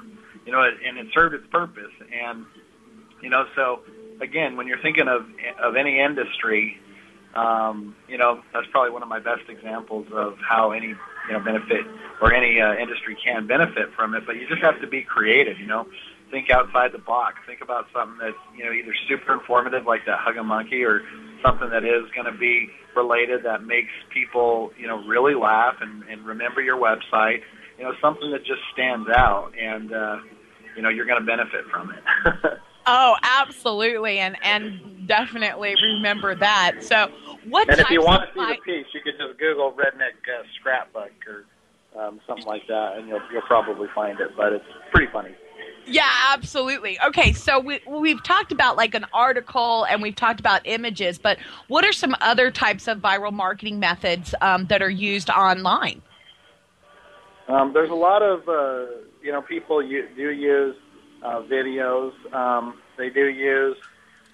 you 0.46 0.52
know 0.52 0.62
it, 0.62 0.76
and 0.86 0.98
it 0.98 1.08
served 1.14 1.34
its 1.36 1.46
purpose, 1.52 1.94
and 2.12 2.46
you 3.22 3.30
know 3.30 3.46
so 3.56 3.82
again 4.22 4.58
when 4.58 4.68
you're 4.68 4.82
thinking 4.82 5.08
of 5.08 5.26
of 5.62 5.76
any 5.76 6.00
industry 6.00 6.80
um, 7.36 7.96
you 8.08 8.18
know, 8.18 8.42
that's 8.54 8.68
probably 8.72 8.92
one 8.92 9.04
of 9.04 9.10
my 9.10 9.20
best 9.20 9.50
examples 9.50 10.08
of 10.14 10.38
how 10.40 10.72
any 10.72 10.88
you 10.88 11.34
know 11.34 11.40
benefit 11.40 11.86
or 12.22 12.34
any 12.34 12.62
uh, 12.62 12.76
industry 12.76 13.18
can 13.24 13.46
benefit 13.46 13.94
from 13.96 14.16
it. 14.16 14.26
But 14.26 14.38
you 14.38 14.48
just 14.48 14.62
have 14.62 14.80
to 14.82 14.88
be 14.88 15.02
creative. 15.02 15.60
You 15.60 15.68
know, 15.68 15.86
think 16.36 16.52
outside 16.52 16.92
the 16.92 17.00
box. 17.00 17.36
Think 17.48 17.62
about 17.62 17.86
something 17.94 18.20
that's 18.20 18.36
you 18.58 18.66
know 18.66 18.72
either 18.72 18.94
super 19.08 19.34
informative 19.34 19.86
like 19.88 20.02
that 20.06 20.20
Hug 20.20 20.36
a 20.36 20.44
Monkey, 20.44 20.84
or 20.84 21.02
something 21.42 21.70
that 21.70 21.86
is 21.86 22.12
going 22.12 22.28
to 22.28 22.38
be 22.38 22.68
related 22.96 23.44
that 23.44 23.64
makes 23.64 23.92
people 24.14 24.72
you 24.78 24.88
know 24.88 25.00
really 25.08 25.34
laugh 25.34 25.76
and, 25.80 26.04
and 26.12 26.26
remember 26.26 26.62
your 26.62 26.76
website. 26.76 27.40
You 27.78 27.86
know, 27.86 27.94
something 28.02 28.32
that 28.32 28.40
just 28.40 28.60
stands 28.74 29.08
out, 29.10 29.52
and 29.58 29.94
uh, 29.94 30.18
you 30.76 30.82
know 30.82 30.90
you're 30.90 31.06
going 31.06 31.20
to 31.20 31.26
benefit 31.26 31.64
from 31.72 31.92
it. 31.92 32.60
Oh, 32.88 33.16
absolutely, 33.24 34.20
and 34.20 34.38
and 34.44 35.08
definitely 35.08 35.74
remember 35.82 36.36
that. 36.36 36.84
So, 36.84 37.10
what? 37.50 37.68
And 37.68 37.80
if 37.80 37.90
you 37.90 38.04
want 38.04 38.30
to 38.30 38.34
see 38.36 38.40
like, 38.40 38.60
the 38.60 38.84
piece, 38.84 38.86
you 38.94 39.02
could 39.02 39.16
just 39.18 39.40
Google 39.40 39.72
redneck 39.72 40.22
uh, 40.30 40.44
scrapbook 40.60 41.10
or 41.26 41.46
um, 42.00 42.22
something 42.28 42.46
like 42.46 42.68
that, 42.68 42.98
and 42.98 43.08
you'll 43.08 43.24
you'll 43.34 43.42
probably 43.42 43.88
find 43.96 44.20
it. 44.20 44.38
But 44.38 44.54
it's 44.54 44.66
pretty 44.92 45.12
funny. 45.12 45.34
Yeah, 45.88 46.10
absolutely. 46.34 47.00
Okay, 47.00 47.34
so 47.34 47.60
we, 47.60 47.80
we've 47.88 48.24
talked 48.24 48.52
about 48.52 48.76
like 48.76 48.96
an 48.96 49.06
article 49.14 49.86
and 49.86 50.02
we've 50.02 50.16
talked 50.16 50.40
about 50.40 50.62
images, 50.66 51.18
but 51.18 51.38
what 51.68 51.86
are 51.86 51.94
some 51.94 52.16
other 52.22 52.50
types 52.52 52.88
of 52.88 53.00
viral 53.00 53.32
marketing 53.32 53.80
methods 53.80 54.34
um, 54.42 54.66
that 54.68 54.82
are 54.82 54.90
used 54.90 55.30
online? 55.30 56.02
Um, 57.48 57.74
there's 57.74 57.92
a 57.92 57.96
lot 57.96 58.24
of 58.24 58.48
uh, 58.50 58.92
you 59.22 59.32
know 59.32 59.42
people 59.42 59.82
do 59.82 60.32
use 60.32 60.76
uh, 61.22 61.42
videos. 61.42 62.12
Um, 62.34 62.80
they 62.98 63.10
do 63.10 63.28
use. 63.28 63.78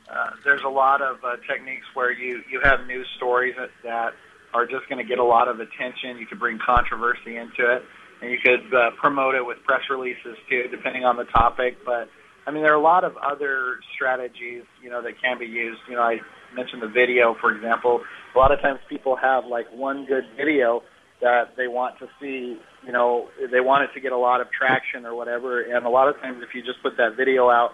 Uh, 0.10 0.32
there's 0.44 0.64
a 0.64 0.70
lot 0.70 1.02
of 1.02 1.24
uh, 1.24 1.36
techniques 1.48 1.86
where 1.94 2.12
you 2.12 2.42
you 2.50 2.62
have 2.64 2.88
news 2.88 3.08
stories 3.18 3.56
that, 3.58 3.70
that 3.84 4.14
are 4.54 4.66
just 4.66 4.88
going 4.90 4.98
to 4.98 5.08
get 5.08 5.20
a 5.20 5.24
lot 5.24 5.48
of 5.48 5.60
attention. 5.60 6.18
You 6.18 6.26
can 6.26 6.38
bring 6.38 6.60
controversy 6.60 7.38
into 7.38 7.70
it, 7.76 7.84
and 8.22 8.32
you 8.32 8.38
could 8.44 8.74
uh, 8.74 8.92
promote 9.00 9.36
it 9.36 9.46
with 9.46 9.58
press 9.66 9.82
releases 9.90 10.38
too, 10.50 10.66
depending 10.70 11.06
on 11.06 11.18
the 11.18 11.26
topic. 11.26 11.78
But 11.86 12.10
I 12.46 12.52
mean, 12.52 12.64
there 12.64 12.74
are 12.74 12.80
a 12.80 12.82
lot 12.82 13.04
of 13.04 13.18
other 13.18 13.78
strategies, 13.96 14.64
you 14.82 14.90
know, 14.90 15.02
that 15.02 15.22
can 15.22 15.38
be 15.40 15.46
used. 15.46 15.80
You 15.90 15.96
know, 15.96 16.04
I 16.04 16.20
mentioned 16.56 16.82
the 16.82 16.88
video, 16.88 17.36
for 17.40 17.54
example. 17.54 18.02
A 18.36 18.38
lot 18.38 18.52
of 18.52 18.62
times 18.62 18.80
people 18.90 19.16
have 19.16 19.46
like 19.46 19.66
one 19.74 20.06
good 20.06 20.24
video 20.38 20.84
that 21.22 21.56
they 21.56 21.68
want 21.68 22.00
to 22.00 22.08
see, 22.20 22.58
you 22.86 22.92
know, 22.92 23.28
they 23.52 23.60
want 23.60 23.84
it 23.84 23.94
to 23.94 24.00
get 24.00 24.12
a 24.12 24.18
lot 24.18 24.42
of 24.42 24.48
traction 24.52 25.06
or 25.06 25.14
whatever. 25.16 25.62
And 25.62 25.86
a 25.86 25.90
lot 25.90 26.08
of 26.08 26.20
times, 26.20 26.42
if 26.42 26.56
you 26.56 26.62
just 26.64 26.82
put 26.82 26.98
that 26.98 27.16
video 27.16 27.50
out 27.50 27.72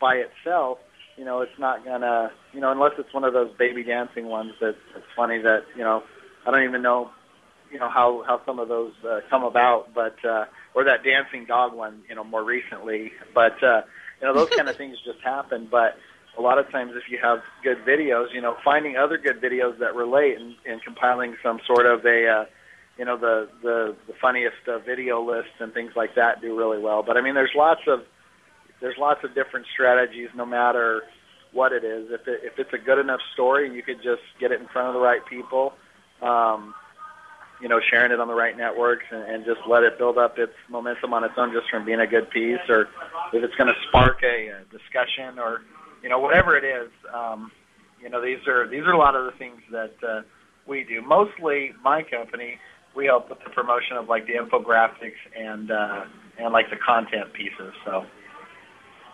by 0.00 0.14
itself, 0.16 0.78
you 1.16 1.24
know, 1.24 1.40
it's 1.40 1.58
not 1.58 1.84
gonna, 1.84 2.30
you 2.52 2.60
know, 2.60 2.70
unless 2.70 2.92
it's 2.98 3.12
one 3.12 3.24
of 3.24 3.32
those 3.32 3.50
baby 3.58 3.82
dancing 3.82 4.26
ones 4.26 4.52
that 4.60 4.76
it's 4.96 5.06
funny 5.16 5.38
that, 5.42 5.64
you 5.76 5.82
know, 5.82 6.02
I 6.46 6.50
don't 6.50 6.62
even 6.62 6.80
know, 6.80 7.10
you 7.70 7.78
know, 7.78 7.88
how 7.88 8.24
how 8.26 8.40
some 8.46 8.58
of 8.58 8.68
those 8.68 8.92
uh, 9.08 9.20
come 9.30 9.44
about, 9.44 9.94
but 9.94 10.16
uh, 10.24 10.46
or 10.74 10.84
that 10.84 11.04
dancing 11.04 11.46
dog 11.46 11.74
one, 11.74 12.02
you 12.08 12.14
know, 12.14 12.24
more 12.24 12.44
recently. 12.44 13.12
But 13.34 13.62
uh, 13.62 13.82
you 14.20 14.26
know, 14.26 14.34
those 14.34 14.50
kind 14.50 14.68
of 14.68 14.76
things 14.82 14.96
just 15.04 15.20
happen. 15.24 15.68
But 15.70 15.96
a 16.38 16.42
lot 16.42 16.58
of 16.58 16.70
times, 16.70 16.92
if 16.94 17.10
you 17.10 17.18
have 17.22 17.38
good 17.62 17.78
videos, 17.86 18.26
you 18.32 18.40
know, 18.40 18.56
finding 18.64 18.96
other 18.96 19.18
good 19.18 19.40
videos 19.40 19.78
that 19.80 19.94
relate 19.94 20.38
and, 20.38 20.54
and 20.66 20.82
compiling 20.82 21.36
some 21.42 21.60
sort 21.66 21.86
of 21.86 22.04
a 22.04 22.28
uh, 22.28 22.44
you 22.98 23.04
know 23.04 23.16
the 23.16 23.48
the 23.62 23.96
the 24.06 24.14
funniest 24.20 24.56
uh, 24.66 24.78
video 24.78 25.22
lists 25.24 25.52
and 25.60 25.72
things 25.72 25.92
like 25.96 26.14
that 26.16 26.40
do 26.40 26.56
really 26.56 26.78
well. 26.80 27.02
But 27.02 27.16
I 27.16 27.22
mean, 27.22 27.34
there's 27.34 27.54
lots 27.54 27.82
of 27.86 28.00
there's 28.80 28.96
lots 28.98 29.20
of 29.24 29.34
different 29.34 29.66
strategies, 29.72 30.28
no 30.36 30.46
matter 30.46 31.02
what 31.52 31.72
it 31.72 31.84
is. 31.84 32.08
If 32.10 32.28
it, 32.28 32.40
if 32.44 32.58
it's 32.58 32.72
a 32.72 32.78
good 32.78 32.98
enough 32.98 33.20
story, 33.34 33.72
you 33.74 33.82
could 33.82 33.98
just 34.02 34.22
get 34.38 34.52
it 34.52 34.60
in 34.60 34.68
front 34.68 34.88
of 34.88 34.94
the 34.94 35.00
right 35.00 35.24
people. 35.28 35.72
Um, 36.22 36.74
you 37.60 37.68
know, 37.68 37.80
sharing 37.90 38.12
it 38.12 38.20
on 38.20 38.28
the 38.28 38.34
right 38.34 38.56
networks 38.56 39.04
and, 39.10 39.22
and 39.22 39.44
just 39.44 39.60
let 39.68 39.82
it 39.82 39.98
build 39.98 40.18
up 40.18 40.38
its 40.38 40.52
momentum 40.68 41.12
on 41.12 41.24
its 41.24 41.34
own 41.36 41.52
just 41.52 41.68
from 41.70 41.84
being 41.84 42.00
a 42.00 42.06
good 42.06 42.30
piece, 42.30 42.62
or 42.68 42.82
if 43.32 43.42
it's 43.42 43.54
going 43.56 43.68
to 43.68 43.78
spark 43.88 44.22
a, 44.22 44.48
a 44.48 44.64
discussion, 44.70 45.38
or 45.38 45.62
you 46.02 46.08
know, 46.08 46.18
whatever 46.18 46.56
it 46.56 46.64
is. 46.64 46.90
Um, 47.12 47.50
you 48.00 48.08
know, 48.08 48.22
these 48.22 48.46
are 48.46 48.68
these 48.68 48.82
are 48.82 48.92
a 48.92 48.98
lot 48.98 49.16
of 49.16 49.24
the 49.24 49.32
things 49.38 49.60
that 49.72 49.94
uh, 50.06 50.22
we 50.66 50.84
do. 50.84 51.02
Mostly, 51.02 51.72
my 51.82 52.02
company 52.02 52.58
we 52.96 53.06
help 53.06 53.28
with 53.28 53.38
the 53.44 53.50
promotion 53.50 53.96
of 53.96 54.08
like 54.08 54.26
the 54.26 54.34
infographics 54.34 55.20
and 55.36 55.70
uh, 55.70 56.04
and 56.38 56.52
like 56.52 56.70
the 56.70 56.76
content 56.76 57.32
pieces. 57.32 57.72
So. 57.84 58.04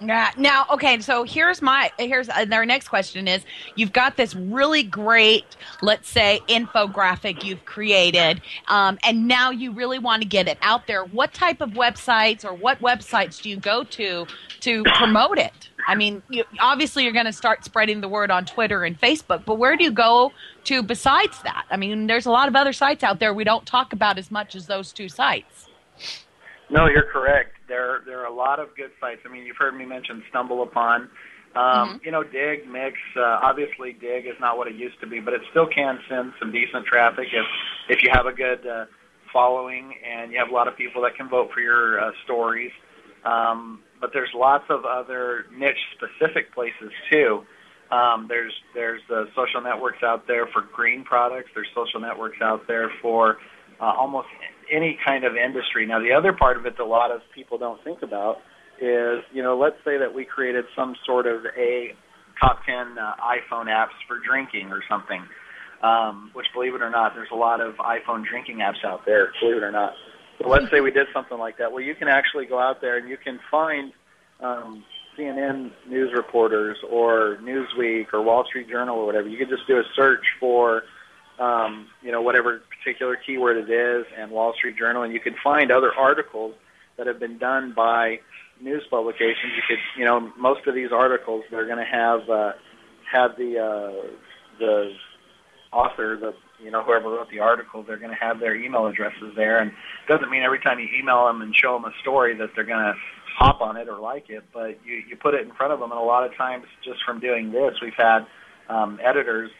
Yeah. 0.00 0.30
Now, 0.37 0.66
okay. 0.72 1.00
So 1.00 1.24
here's 1.24 1.62
my 1.62 1.90
here's 1.98 2.28
uh, 2.28 2.46
our 2.52 2.66
next 2.66 2.88
question 2.88 3.28
is: 3.28 3.42
You've 3.76 3.92
got 3.92 4.16
this 4.16 4.35
really 4.35 4.83
great, 4.83 5.44
let's 5.83 6.09
say, 6.09 6.40
infographic 6.48 7.44
you've 7.44 7.64
created, 7.64 8.42
um, 8.68 8.98
and 9.04 9.28
now 9.28 9.50
you 9.50 9.72
really 9.72 9.98
want 9.98 10.22
to 10.22 10.28
get 10.28 10.48
it 10.48 10.59
out 10.62 10.87
there. 10.87 11.04
What 11.04 11.33
type 11.33 11.61
of 11.61 11.70
websites 11.70 12.44
or 12.44 12.54
what 12.54 12.80
websites 12.80 13.40
do 13.40 13.48
you 13.50 13.57
go 13.57 13.85
to 13.85 14.26
to 14.61 14.83
promote 14.96 15.38
it? 15.38 15.70
I 15.87 15.94
mean, 15.94 16.22
you, 16.30 16.44
obviously 16.61 17.04
you're 17.04 17.12
going 17.12 17.26
to 17.26 17.33
start 17.33 17.64
spreading 17.64 18.00
the 18.00 18.09
word 18.09 18.30
on 18.30 18.44
Twitter 18.46 18.85
and 18.85 18.98
Facebook, 18.98 19.44
but 19.44 19.59
where 19.59 19.76
do 19.76 19.85
you 19.85 19.90
go 19.90 20.33
to 20.64 20.83
besides 20.83 21.42
that? 21.42 21.66
I 21.70 21.76
mean, 21.76 22.07
there's 22.07 22.26
a 22.26 22.30
lot 22.30 22.48
of 22.48 22.57
other 22.57 22.72
sites 22.72 23.04
out 23.04 23.20
there 23.20 23.35
we 23.35 23.44
don't 23.44 23.66
talk 23.66 23.92
about 23.92 24.18
as 24.18 24.30
much 24.30 24.54
as 24.54 24.66
those 24.66 24.92
two 24.92 25.09
sites. 25.09 25.68
No, 26.70 26.87
you're 26.87 27.11
correct. 27.12 27.53
There, 27.68 28.00
there 28.07 28.20
are 28.20 28.27
a 28.27 28.35
lot 28.35 28.59
of 28.59 28.68
good 28.77 28.90
sites. 29.00 29.20
I 29.24 29.33
mean, 29.33 29.44
you've 29.44 29.57
heard 29.57 29.77
me 29.77 29.85
mention 29.85 30.22
StumbleUpon. 30.33 30.96
Um, 30.96 31.11
mm-hmm. 31.55 31.96
You 32.03 32.11
know, 32.11 32.22
Digg, 32.22 32.66
Mixx. 32.66 32.94
Uh, 33.16 33.38
obviously, 33.42 33.92
Digg 33.92 34.27
is 34.27 34.35
not 34.40 34.59
what 34.59 34.66
it 34.66 34.74
used 34.74 34.98
to 35.00 35.07
be, 35.07 35.20
but 35.20 35.35
it 35.35 35.42
still 35.50 35.68
can 35.72 35.98
send 36.09 36.33
some 36.40 36.50
decent 36.50 36.87
traffic 36.87 37.29
if 37.33 37.46
if 37.88 38.03
you 38.03 38.11
have 38.12 38.27
a 38.27 38.33
good 38.33 38.66
uh, 38.66 38.87
following 39.33 39.94
and 40.05 40.33
you 40.33 40.38
have 40.38 40.48
a 40.48 40.55
lot 40.55 40.66
of 40.66 40.77
people 40.77 41.03
that 41.03 41.16
can 41.16 41.29
vote 41.29 41.50
for 41.53 41.61
your 41.61 42.00
uh, 42.00 42.11
stories. 42.24 42.72
Um, 43.24 43.81
but 44.00 44.11
there's 44.12 44.31
lots 44.35 44.64
of 44.68 44.85
other 44.85 45.46
niche 45.57 45.79
specific 45.94 46.53
places 46.55 46.92
too. 47.11 47.44
Um, 47.90 48.27
there's 48.29 48.53
there's 48.74 49.03
the 49.09 49.27
social 49.37 49.61
networks 49.61 50.03
out 50.03 50.27
there 50.27 50.46
for 50.53 50.62
green 50.74 51.05
products. 51.05 51.50
There's 51.55 51.68
social 51.74 52.00
networks 52.00 52.38
out 52.42 52.66
there 52.66 52.90
for 53.00 53.38
uh, 53.81 53.92
almost 53.96 54.29
any 54.70 54.98
kind 55.05 55.24
of 55.24 55.37
industry. 55.37 55.87
Now, 55.87 56.00
the 56.00 56.12
other 56.12 56.33
part 56.33 56.57
of 56.57 56.66
it 56.66 56.77
that 56.77 56.83
a 56.83 56.87
lot 56.87 57.11
of 57.11 57.20
people 57.35 57.59
don't 57.59 57.83
think 57.85 58.03
about 58.03 58.38
is, 58.81 59.22
you 59.33 59.42
know, 59.42 59.59
let's 59.59 59.77
say 59.85 59.98
that 59.98 60.14
we 60.14 60.24
created 60.24 60.64
some 60.77 60.94
sort 61.07 61.27
of 61.27 61.44
a 61.57 61.94
top 62.40 62.64
10 62.66 62.98
uh, 62.98 63.14
iPhone 63.22 63.66
apps 63.66 63.94
for 64.09 64.18
drinking 64.18 64.70
or 64.70 64.83
something, 64.88 65.22
um, 65.83 66.31
which, 66.35 66.46
believe 66.53 66.74
it 66.74 66.83
or 66.83 66.90
not, 66.90 67.14
there's 67.14 67.31
a 67.33 67.37
lot 67.37 67.61
of 67.61 67.74
iPhone 67.77 68.24
drinking 68.24 68.59
apps 68.59 68.85
out 68.85 69.07
there, 69.07 69.33
believe 69.40 69.59
it 69.59 69.62
or 69.62 69.72
not. 69.72 69.92
So 70.40 70.48
let's 70.48 70.70
say 70.70 70.81
we 70.81 70.90
did 70.90 71.07
something 71.12 71.38
like 71.38 71.59
that. 71.59 71.70
Well, 71.70 71.83
you 71.83 71.94
can 71.94 72.09
actually 72.09 72.46
go 72.46 72.59
out 72.59 72.81
there 72.81 72.96
and 72.98 73.09
you 73.09 73.16
can 73.16 73.38
find 73.50 73.92
um, 74.40 74.85
CNN 75.16 75.70
news 75.88 76.12
reporters 76.14 76.77
or 76.90 77.38
Newsweek 77.42 78.12
or 78.12 78.22
Wall 78.22 78.44
Street 78.48 78.68
Journal 78.68 78.98
or 78.98 79.07
whatever. 79.07 79.29
You 79.29 79.38
can 79.38 79.48
just 79.48 79.66
do 79.66 79.79
a 79.79 79.85
search 79.94 80.24
for, 80.40 80.83
um, 81.38 81.88
you 82.03 82.12
know, 82.12 82.23
whatever 82.23 82.62
particular 82.79 83.16
keyword 83.16 83.57
it 83.57 83.70
is, 83.70 84.07
and 84.16 84.31
Wall 84.31 84.53
Street 84.57 84.77
Journal, 84.77 85.03
and 85.03 85.12
you 85.12 85.20
can 85.20 85.35
find 85.42 85.70
other 85.70 85.92
articles 85.94 86.55
that 86.97 87.07
have 87.07 87.18
been 87.18 87.38
done 87.38 87.73
by 87.75 88.20
news 88.61 88.85
publications. 88.88 89.53
You 89.57 89.62
could, 89.66 89.79
you 89.99 90.05
know, 90.05 90.33
most 90.38 90.66
of 90.66 90.75
these 90.75 90.92
articles 90.92 91.44
they're 91.51 91.66
going 91.66 91.79
to 91.79 91.85
have 91.85 92.29
uh, 92.31 92.53
have 93.12 93.37
the 93.37 93.59
uh, 93.59 94.09
the 94.59 94.92
author, 95.73 96.16
the 96.20 96.35
you 96.62 96.70
know 96.70 96.83
whoever 96.83 97.11
wrote 97.11 97.31
the 97.31 97.40
article, 97.40 97.83
they're 97.83 97.99
going 97.99 98.11
to 98.11 98.20
have 98.20 98.38
their 98.38 98.55
email 98.55 98.87
addresses 98.87 99.35
there, 99.37 99.59
and 99.59 99.70
it 99.70 100.09
doesn't 100.09 100.31
mean 100.31 100.42
every 100.42 100.61
time 100.61 100.79
you 100.79 100.88
email 100.97 101.27
them 101.27 101.42
and 101.42 101.55
show 101.55 101.75
them 101.75 101.85
a 101.85 101.92
story 102.01 102.37
that 102.37 102.51
they're 102.55 102.64
going 102.64 102.85
to 102.85 102.94
hop 103.37 103.61
on 103.61 103.77
it 103.77 103.88
or 103.88 103.99
like 103.99 104.31
it, 104.31 104.44
but 104.53 104.79
you 104.85 105.03
you 105.09 105.16
put 105.16 105.35
it 105.35 105.44
in 105.44 105.53
front 105.55 105.73
of 105.73 105.81
them, 105.81 105.90
and 105.90 106.01
a 106.01 106.05
lot 106.05 106.25
of 106.25 106.37
times 106.37 106.64
just 106.85 107.03
from 107.05 107.18
doing 107.18 107.51
this, 107.51 107.75
we've 107.83 107.92
had 107.97 108.27
um, 108.68 109.01
editors 109.03 109.51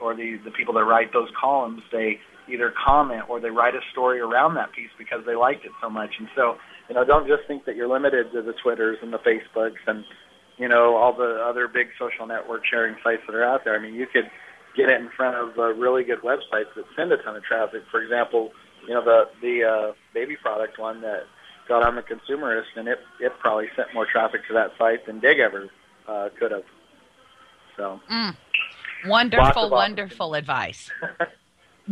or 0.00 0.14
the 0.14 0.38
the 0.44 0.50
people 0.50 0.74
that 0.74 0.84
write 0.84 1.12
those 1.12 1.28
columns, 1.38 1.82
they 1.92 2.18
either 2.48 2.72
comment 2.72 3.24
or 3.28 3.40
they 3.40 3.50
write 3.50 3.74
a 3.74 3.80
story 3.92 4.20
around 4.20 4.54
that 4.54 4.72
piece 4.72 4.90
because 4.98 5.24
they 5.26 5.34
liked 5.34 5.64
it 5.64 5.72
so 5.80 5.88
much, 5.88 6.10
and 6.18 6.28
so 6.34 6.56
you 6.88 6.94
know 6.94 7.04
don't 7.04 7.26
just 7.26 7.46
think 7.46 7.64
that 7.64 7.76
you're 7.76 7.88
limited 7.88 8.32
to 8.32 8.42
the 8.42 8.54
Twitters 8.62 8.98
and 9.02 9.12
the 9.12 9.18
Facebooks 9.18 9.80
and 9.86 10.04
you 10.58 10.68
know 10.68 10.96
all 10.96 11.12
the 11.12 11.42
other 11.44 11.68
big 11.68 11.88
social 11.98 12.26
network 12.26 12.62
sharing 12.66 12.96
sites 13.02 13.22
that 13.26 13.34
are 13.34 13.44
out 13.44 13.64
there. 13.64 13.74
I 13.74 13.82
mean, 13.82 13.94
you 13.94 14.06
could 14.06 14.30
get 14.76 14.88
it 14.88 15.00
in 15.00 15.10
front 15.16 15.36
of 15.36 15.58
uh, 15.58 15.74
really 15.74 16.04
good 16.04 16.20
websites 16.20 16.72
that 16.76 16.84
send 16.96 17.12
a 17.12 17.16
ton 17.18 17.36
of 17.36 17.42
traffic. 17.42 17.82
For 17.90 18.02
example, 18.02 18.50
you 18.86 18.94
know 18.94 19.04
the 19.04 19.24
the 19.40 19.64
uh, 19.64 19.92
baby 20.14 20.36
product 20.36 20.78
one 20.78 21.00
that 21.02 21.24
got 21.68 21.86
on 21.86 21.94
the 21.94 22.02
consumerist, 22.02 22.76
and 22.76 22.88
it 22.88 22.98
it 23.20 23.32
probably 23.40 23.66
sent 23.76 23.94
more 23.94 24.06
traffic 24.10 24.40
to 24.48 24.54
that 24.54 24.70
site 24.78 25.06
than 25.06 25.20
Digg 25.20 25.38
ever 25.38 25.70
uh, 26.08 26.28
could 26.38 26.50
have. 26.50 26.64
So, 27.76 28.00
mm. 28.10 28.36
Wonderful, 29.06 29.70
wonderful 29.70 30.34
advice. 30.34 30.90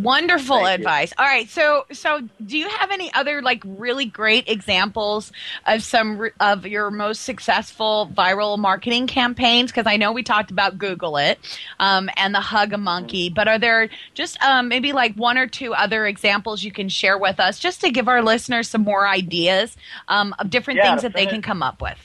Wonderful 0.03 0.59
Thank 0.59 0.81
advice. 0.81 1.11
You. 1.11 1.25
All 1.25 1.27
right, 1.29 1.49
so 1.49 1.85
so 1.91 2.21
do 2.45 2.57
you 2.57 2.69
have 2.69 2.93
any 2.93 3.13
other 3.15 3.43
like 3.43 3.63
really 3.65 4.05
great 4.05 4.49
examples 4.49 5.33
of 5.67 5.83
some 5.83 6.31
of 6.39 6.67
your 6.67 6.91
most 6.91 7.23
successful 7.23 8.09
viral 8.15 8.59
marketing 8.59 9.09
campaigns? 9.09 9.73
Because 9.73 9.87
I 9.87 9.97
know 9.97 10.13
we 10.13 10.23
talked 10.23 10.53
about 10.53 10.79
Google 10.79 11.17
it 11.17 11.41
um, 11.81 12.09
and 12.17 12.33
the 12.33 12.41
Hug 12.41 12.73
a 12.73 12.79
Monkey, 12.79 13.29
but 13.29 13.49
are 13.49 13.59
there 13.59 13.89
just 14.15 14.41
um, 14.43 14.69
maybe 14.69 14.93
like 14.93 15.15
one 15.15 15.37
or 15.37 15.49
two 15.49 15.75
other 15.75 16.07
examples 16.07 16.63
you 16.63 16.71
can 16.71 16.89
share 16.89 17.19
with 17.19 17.41
us, 17.41 17.59
just 17.59 17.81
to 17.81 17.91
give 17.91 18.07
our 18.07 18.23
listeners 18.23 18.69
some 18.69 18.83
more 18.83 19.09
ideas 19.09 19.77
um, 20.07 20.33
of 20.39 20.49
different 20.49 20.79
yeah, 20.79 20.91
things 20.91 21.03
that 21.03 21.15
they 21.15 21.27
can 21.27 21.43
come 21.43 21.63
up 21.63 21.83
with? 21.83 21.99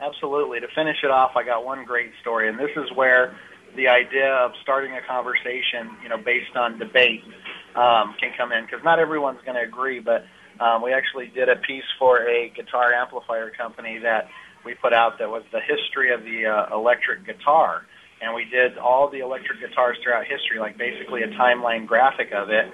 Absolutely. 0.00 0.60
To 0.60 0.68
finish 0.74 0.96
it 1.04 1.10
off, 1.10 1.32
I 1.36 1.42
got 1.42 1.62
one 1.62 1.84
great 1.84 2.12
story, 2.22 2.48
and 2.48 2.58
this 2.58 2.70
is 2.74 2.90
where 2.94 3.36
the 3.76 3.88
idea 3.88 4.32
of 4.32 4.52
starting 4.62 4.92
a 4.92 5.02
conversation, 5.06 5.96
you 6.02 6.08
know, 6.08 6.18
based 6.18 6.56
on 6.56 6.78
debate, 6.78 7.22
um, 7.74 8.14
can 8.20 8.32
come 8.36 8.52
in 8.52 8.64
because 8.64 8.80
not 8.84 8.98
everyone's 8.98 9.40
going 9.44 9.56
to 9.56 9.62
agree. 9.62 10.00
But 10.00 10.24
um, 10.60 10.82
we 10.82 10.92
actually 10.92 11.28
did 11.28 11.48
a 11.48 11.56
piece 11.56 11.86
for 11.98 12.26
a 12.28 12.50
guitar 12.54 12.92
amplifier 12.92 13.50
company 13.50 13.98
that 14.02 14.28
we 14.64 14.74
put 14.74 14.92
out 14.92 15.18
that 15.18 15.28
was 15.28 15.42
the 15.52 15.60
history 15.60 16.12
of 16.12 16.22
the 16.22 16.46
uh, 16.46 16.76
electric 16.76 17.24
guitar, 17.24 17.86
and 18.20 18.34
we 18.34 18.44
did 18.44 18.76
all 18.76 19.08
the 19.10 19.20
electric 19.20 19.60
guitars 19.60 19.96
throughout 20.02 20.24
history, 20.26 20.58
like 20.58 20.76
basically 20.76 21.22
a 21.22 21.28
timeline 21.28 21.86
graphic 21.86 22.32
of 22.32 22.50
it. 22.50 22.66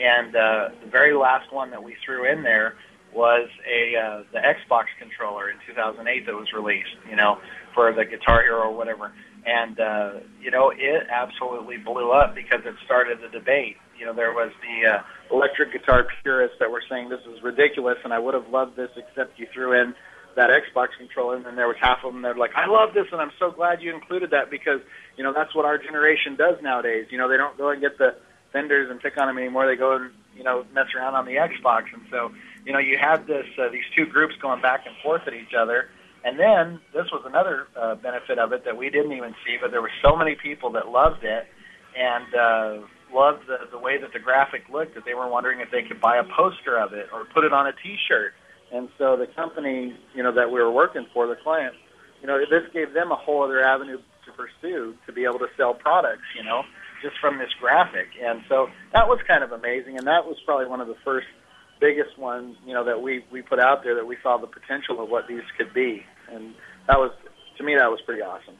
And 0.00 0.34
uh, 0.34 0.68
the 0.82 0.90
very 0.90 1.14
last 1.14 1.52
one 1.52 1.70
that 1.70 1.82
we 1.82 1.96
threw 2.04 2.30
in 2.30 2.42
there 2.42 2.74
was 3.14 3.48
a 3.64 3.96
uh, 3.96 4.22
the 4.32 4.38
Xbox 4.38 4.86
controller 4.98 5.50
in 5.50 5.56
2008 5.66 6.26
that 6.26 6.34
was 6.34 6.52
released. 6.52 6.96
You 7.08 7.16
know, 7.16 7.38
for 7.74 7.92
the 7.92 8.04
Guitar 8.04 8.42
Hero 8.42 8.70
or 8.70 8.76
whatever, 8.76 9.12
and 9.46 9.78
uh, 9.78 10.12
you 10.40 10.50
know 10.50 10.70
it 10.70 11.06
absolutely 11.10 11.76
blew 11.76 12.10
up 12.10 12.34
because 12.34 12.60
it 12.64 12.74
started 12.84 13.18
the 13.20 13.28
debate. 13.28 13.76
You 13.98 14.06
know, 14.06 14.14
there 14.14 14.32
was 14.32 14.52
the 14.60 14.90
uh, 14.90 15.02
electric 15.30 15.72
guitar 15.72 16.06
purists 16.22 16.56
that 16.60 16.70
were 16.70 16.82
saying 16.88 17.08
this 17.08 17.20
is 17.30 17.42
ridiculous, 17.42 17.98
and 18.04 18.12
I 18.12 18.18
would 18.18 18.34
have 18.34 18.48
loved 18.48 18.76
this 18.76 18.90
except 18.96 19.38
you 19.38 19.46
threw 19.52 19.72
in 19.80 19.94
that 20.36 20.50
Xbox 20.50 20.88
controller, 20.98 21.36
and 21.36 21.44
then 21.44 21.56
there 21.56 21.68
was 21.68 21.76
half 21.80 21.98
of 22.04 22.12
them 22.12 22.22
that 22.22 22.34
were 22.34 22.40
like, 22.40 22.54
I 22.56 22.66
love 22.66 22.92
this, 22.92 23.06
and 23.12 23.20
I'm 23.20 23.30
so 23.38 23.52
glad 23.52 23.82
you 23.82 23.94
included 23.94 24.30
that 24.30 24.50
because 24.50 24.80
you 25.16 25.24
know 25.24 25.32
that's 25.32 25.54
what 25.54 25.64
our 25.64 25.78
generation 25.78 26.36
does 26.36 26.56
nowadays. 26.62 27.06
You 27.10 27.18
know, 27.18 27.28
they 27.28 27.36
don't 27.36 27.56
go 27.56 27.70
and 27.70 27.80
get 27.80 27.98
the 27.98 28.16
vendors 28.52 28.90
and 28.90 29.00
pick 29.00 29.18
on 29.18 29.28
them 29.28 29.38
anymore. 29.38 29.66
They 29.66 29.76
go 29.76 29.96
and 29.96 30.10
you 30.36 30.42
know 30.42 30.64
mess 30.72 30.86
around 30.96 31.14
on 31.14 31.26
the 31.26 31.36
Xbox, 31.36 31.92
and 31.92 32.02
so 32.10 32.32
you 32.64 32.72
know 32.72 32.78
you 32.78 32.98
have 32.98 33.26
this 33.26 33.46
uh, 33.58 33.68
these 33.68 33.84
two 33.96 34.06
groups 34.06 34.34
going 34.40 34.60
back 34.60 34.86
and 34.86 34.96
forth 35.02 35.22
at 35.26 35.34
each 35.34 35.54
other. 35.54 35.88
And 36.24 36.38
then 36.38 36.80
this 36.94 37.04
was 37.12 37.22
another 37.26 37.68
uh, 37.76 37.96
benefit 37.96 38.38
of 38.38 38.52
it 38.52 38.64
that 38.64 38.76
we 38.76 38.88
didn't 38.88 39.12
even 39.12 39.34
see, 39.44 39.56
but 39.60 39.70
there 39.70 39.82
were 39.82 39.92
so 40.02 40.16
many 40.16 40.34
people 40.34 40.72
that 40.72 40.88
loved 40.88 41.22
it 41.22 41.46
and 41.96 42.34
uh, 42.34 42.86
loved 43.12 43.46
the, 43.46 43.68
the 43.70 43.78
way 43.78 44.00
that 44.00 44.12
the 44.12 44.18
graphic 44.18 44.62
looked 44.72 44.94
that 44.94 45.04
they 45.04 45.12
were 45.12 45.28
wondering 45.28 45.60
if 45.60 45.70
they 45.70 45.82
could 45.82 46.00
buy 46.00 46.16
a 46.16 46.24
poster 46.24 46.78
of 46.78 46.94
it 46.94 47.06
or 47.12 47.26
put 47.26 47.44
it 47.44 47.52
on 47.52 47.66
a 47.66 47.72
T-shirt. 47.72 48.32
And 48.72 48.88
so 48.96 49.16
the 49.16 49.26
company, 49.26 49.94
you 50.14 50.22
know, 50.22 50.32
that 50.32 50.50
we 50.50 50.60
were 50.60 50.72
working 50.72 51.06
for, 51.12 51.26
the 51.26 51.36
client, 51.36 51.74
you 52.22 52.26
know, 52.26 52.38
this 52.38 52.64
gave 52.72 52.94
them 52.94 53.12
a 53.12 53.16
whole 53.16 53.44
other 53.44 53.62
avenue 53.62 53.98
to 54.24 54.32
pursue 54.32 54.94
to 55.06 55.12
be 55.12 55.24
able 55.24 55.38
to 55.38 55.48
sell 55.58 55.74
products, 55.74 56.24
you 56.34 56.42
know, 56.42 56.62
just 57.02 57.18
from 57.20 57.36
this 57.38 57.50
graphic. 57.60 58.08
And 58.20 58.42
so 58.48 58.68
that 58.94 59.06
was 59.08 59.20
kind 59.28 59.44
of 59.44 59.52
amazing, 59.52 59.98
and 59.98 60.06
that 60.06 60.24
was 60.24 60.36
probably 60.46 60.66
one 60.66 60.80
of 60.80 60.88
the 60.88 60.96
first 61.04 61.26
biggest 61.80 62.18
ones, 62.18 62.56
you 62.66 62.72
know, 62.72 62.84
that 62.84 63.02
we 63.02 63.24
we 63.30 63.42
put 63.42 63.58
out 63.58 63.84
there 63.84 63.94
that 63.94 64.06
we 64.06 64.16
saw 64.22 64.38
the 64.38 64.46
potential 64.46 65.02
of 65.02 65.10
what 65.10 65.28
these 65.28 65.42
could 65.58 65.74
be, 65.74 66.02
and 66.32 66.54
that 66.88 66.98
was 66.98 67.12
to 67.58 67.64
me 67.64 67.74
that 67.74 67.90
was 67.90 68.00
pretty 68.06 68.22
awesome. 68.22 68.56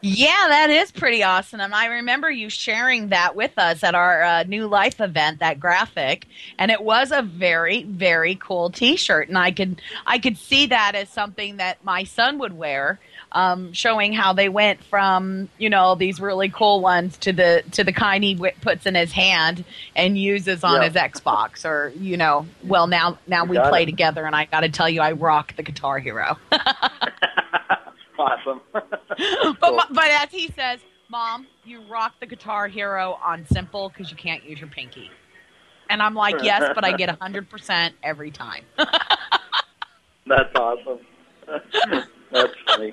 Yeah, 0.00 0.46
that 0.48 0.70
is 0.70 0.92
pretty 0.92 1.22
awesome. 1.22 1.60
And 1.60 1.74
I 1.74 1.86
remember 1.86 2.30
you 2.30 2.48
sharing 2.50 3.08
that 3.08 3.34
with 3.34 3.52
us 3.58 3.82
at 3.84 3.94
our 3.94 4.22
uh, 4.22 4.42
New 4.44 4.66
Life 4.66 5.00
event, 5.00 5.40
that 5.40 5.58
graphic, 5.60 6.26
and 6.58 6.70
it 6.70 6.82
was 6.82 7.12
a 7.12 7.22
very, 7.22 7.82
very 7.84 8.34
cool 8.36 8.70
T-shirt. 8.70 9.28
And 9.28 9.38
I 9.38 9.50
could, 9.52 9.80
I 10.06 10.18
could 10.18 10.36
see 10.38 10.66
that 10.66 10.94
as 10.94 11.08
something 11.08 11.56
that 11.58 11.82
my 11.84 12.04
son 12.04 12.38
would 12.38 12.52
wear, 12.56 12.98
um, 13.32 13.72
showing 13.72 14.12
how 14.12 14.32
they 14.32 14.48
went 14.48 14.82
from, 14.84 15.48
you 15.58 15.68
know, 15.70 15.94
these 15.94 16.20
really 16.20 16.48
cool 16.48 16.80
ones 16.80 17.16
to 17.18 17.32
the 17.32 17.62
to 17.72 17.82
the 17.84 17.92
kind 17.92 18.22
he 18.24 18.34
w- 18.34 18.54
puts 18.62 18.86
in 18.86 18.94
his 18.94 19.12
hand 19.12 19.64
and 19.94 20.16
uses 20.16 20.62
on 20.64 20.80
Yeah. 20.80 20.88
his 20.88 20.94
Xbox, 20.94 21.64
or 21.64 21.92
you 21.98 22.16
know, 22.16 22.46
well 22.64 22.86
now 22.86 23.18
now 23.26 23.44
You 23.44 23.50
we 23.50 23.58
play 23.58 23.82
it. 23.82 23.86
together, 23.86 24.24
and 24.24 24.34
I 24.34 24.44
got 24.46 24.60
to 24.60 24.68
tell 24.68 24.88
you, 24.88 25.00
I 25.00 25.12
rock 25.12 25.54
the 25.56 25.62
Guitar 25.62 25.98
Hero. 25.98 26.38
awesome. 28.18 28.60
but, 29.60 29.86
but 29.90 30.08
as 30.10 30.30
he 30.30 30.48
says, 30.48 30.80
Mom, 31.08 31.46
you 31.64 31.82
rock 31.88 32.14
the 32.20 32.26
Guitar 32.26 32.68
Hero 32.68 33.18
on 33.24 33.46
simple 33.46 33.88
because 33.90 34.10
you 34.10 34.16
can't 34.16 34.44
use 34.44 34.58
your 34.58 34.68
pinky. 34.68 35.10
And 35.88 36.02
I'm 36.02 36.14
like, 36.14 36.42
yes, 36.42 36.72
but 36.74 36.84
I 36.84 36.92
get 36.96 37.16
100% 37.18 37.92
every 38.02 38.30
time. 38.30 38.64
That's 40.26 40.54
awesome. 40.56 40.98
That's 42.32 42.54
funny. 42.66 42.92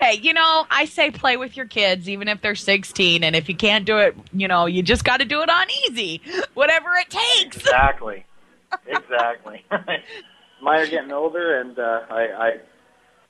hey, 0.00 0.14
you 0.14 0.32
know, 0.32 0.66
I 0.70 0.84
say 0.84 1.10
play 1.10 1.36
with 1.36 1.56
your 1.56 1.66
kids, 1.66 2.08
even 2.08 2.28
if 2.28 2.40
they're 2.40 2.54
16. 2.54 3.24
And 3.24 3.34
if 3.34 3.48
you 3.48 3.56
can't 3.56 3.84
do 3.84 3.98
it, 3.98 4.16
you 4.32 4.46
know, 4.46 4.66
you 4.66 4.82
just 4.82 5.04
got 5.04 5.16
to 5.16 5.24
do 5.24 5.42
it 5.42 5.50
on 5.50 5.66
easy, 5.88 6.22
whatever 6.54 6.90
it 6.94 7.10
takes. 7.10 7.56
Exactly. 7.56 8.24
Exactly. 8.86 9.64
Mine 10.62 10.80
are 10.80 10.86
getting 10.86 11.12
older, 11.12 11.60
and 11.60 11.78
uh, 11.78 12.02
I, 12.10 12.58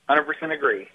I 0.09 0.15
100% 0.15 0.53
agree. 0.53 0.87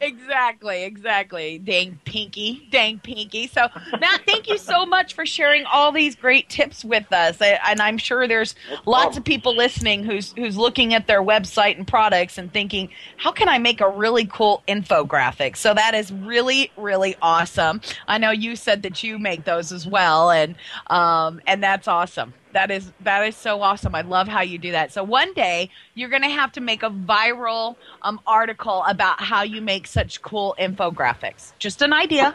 Exactly, 0.00 0.84
exactly. 0.84 1.58
Dang 1.58 1.98
pinky, 2.04 2.68
dang 2.70 2.98
pinky. 2.98 3.46
So, 3.46 3.68
Matt, 3.98 4.22
thank 4.26 4.48
you 4.48 4.58
so 4.58 4.84
much 4.84 5.14
for 5.14 5.24
sharing 5.24 5.64
all 5.64 5.90
these 5.90 6.14
great 6.14 6.48
tips 6.48 6.84
with 6.84 7.10
us. 7.12 7.40
I, 7.40 7.58
and 7.66 7.80
I'm 7.80 7.96
sure 7.96 8.28
there's 8.28 8.54
lots 8.84 9.16
of 9.16 9.24
people 9.24 9.56
listening 9.56 10.04
who's 10.04 10.32
who's 10.34 10.56
looking 10.56 10.92
at 10.92 11.06
their 11.06 11.22
website 11.22 11.78
and 11.78 11.86
products 11.86 12.36
and 12.36 12.52
thinking, 12.52 12.90
how 13.16 13.32
can 13.32 13.48
I 13.48 13.58
make 13.58 13.80
a 13.80 13.88
really 13.88 14.26
cool 14.26 14.62
infographic? 14.68 15.56
So 15.56 15.72
that 15.72 15.94
is 15.94 16.12
really, 16.12 16.70
really 16.76 17.16
awesome. 17.22 17.80
I 18.06 18.18
know 18.18 18.30
you 18.30 18.56
said 18.56 18.82
that 18.82 19.02
you 19.02 19.18
make 19.18 19.44
those 19.44 19.72
as 19.72 19.86
well, 19.86 20.30
and 20.30 20.56
um, 20.88 21.40
and 21.46 21.62
that's 21.62 21.88
awesome. 21.88 22.34
That 22.56 22.70
is 22.70 22.90
that 23.00 23.22
is 23.22 23.36
so 23.36 23.60
awesome. 23.60 23.94
I 23.94 24.00
love 24.00 24.28
how 24.28 24.40
you 24.40 24.56
do 24.56 24.72
that. 24.72 24.90
So 24.90 25.04
one 25.04 25.34
day 25.34 25.68
you're 25.94 26.08
going 26.08 26.22
to 26.22 26.30
have 26.30 26.52
to 26.52 26.62
make 26.62 26.82
a 26.82 26.88
viral 26.88 27.76
um, 28.00 28.18
article 28.26 28.82
about 28.88 29.20
how 29.20 29.42
you 29.42 29.60
make 29.60 29.86
such 29.86 30.22
cool 30.22 30.56
infographics. 30.58 31.52
Just 31.58 31.82
an 31.82 31.92
idea. 31.92 32.34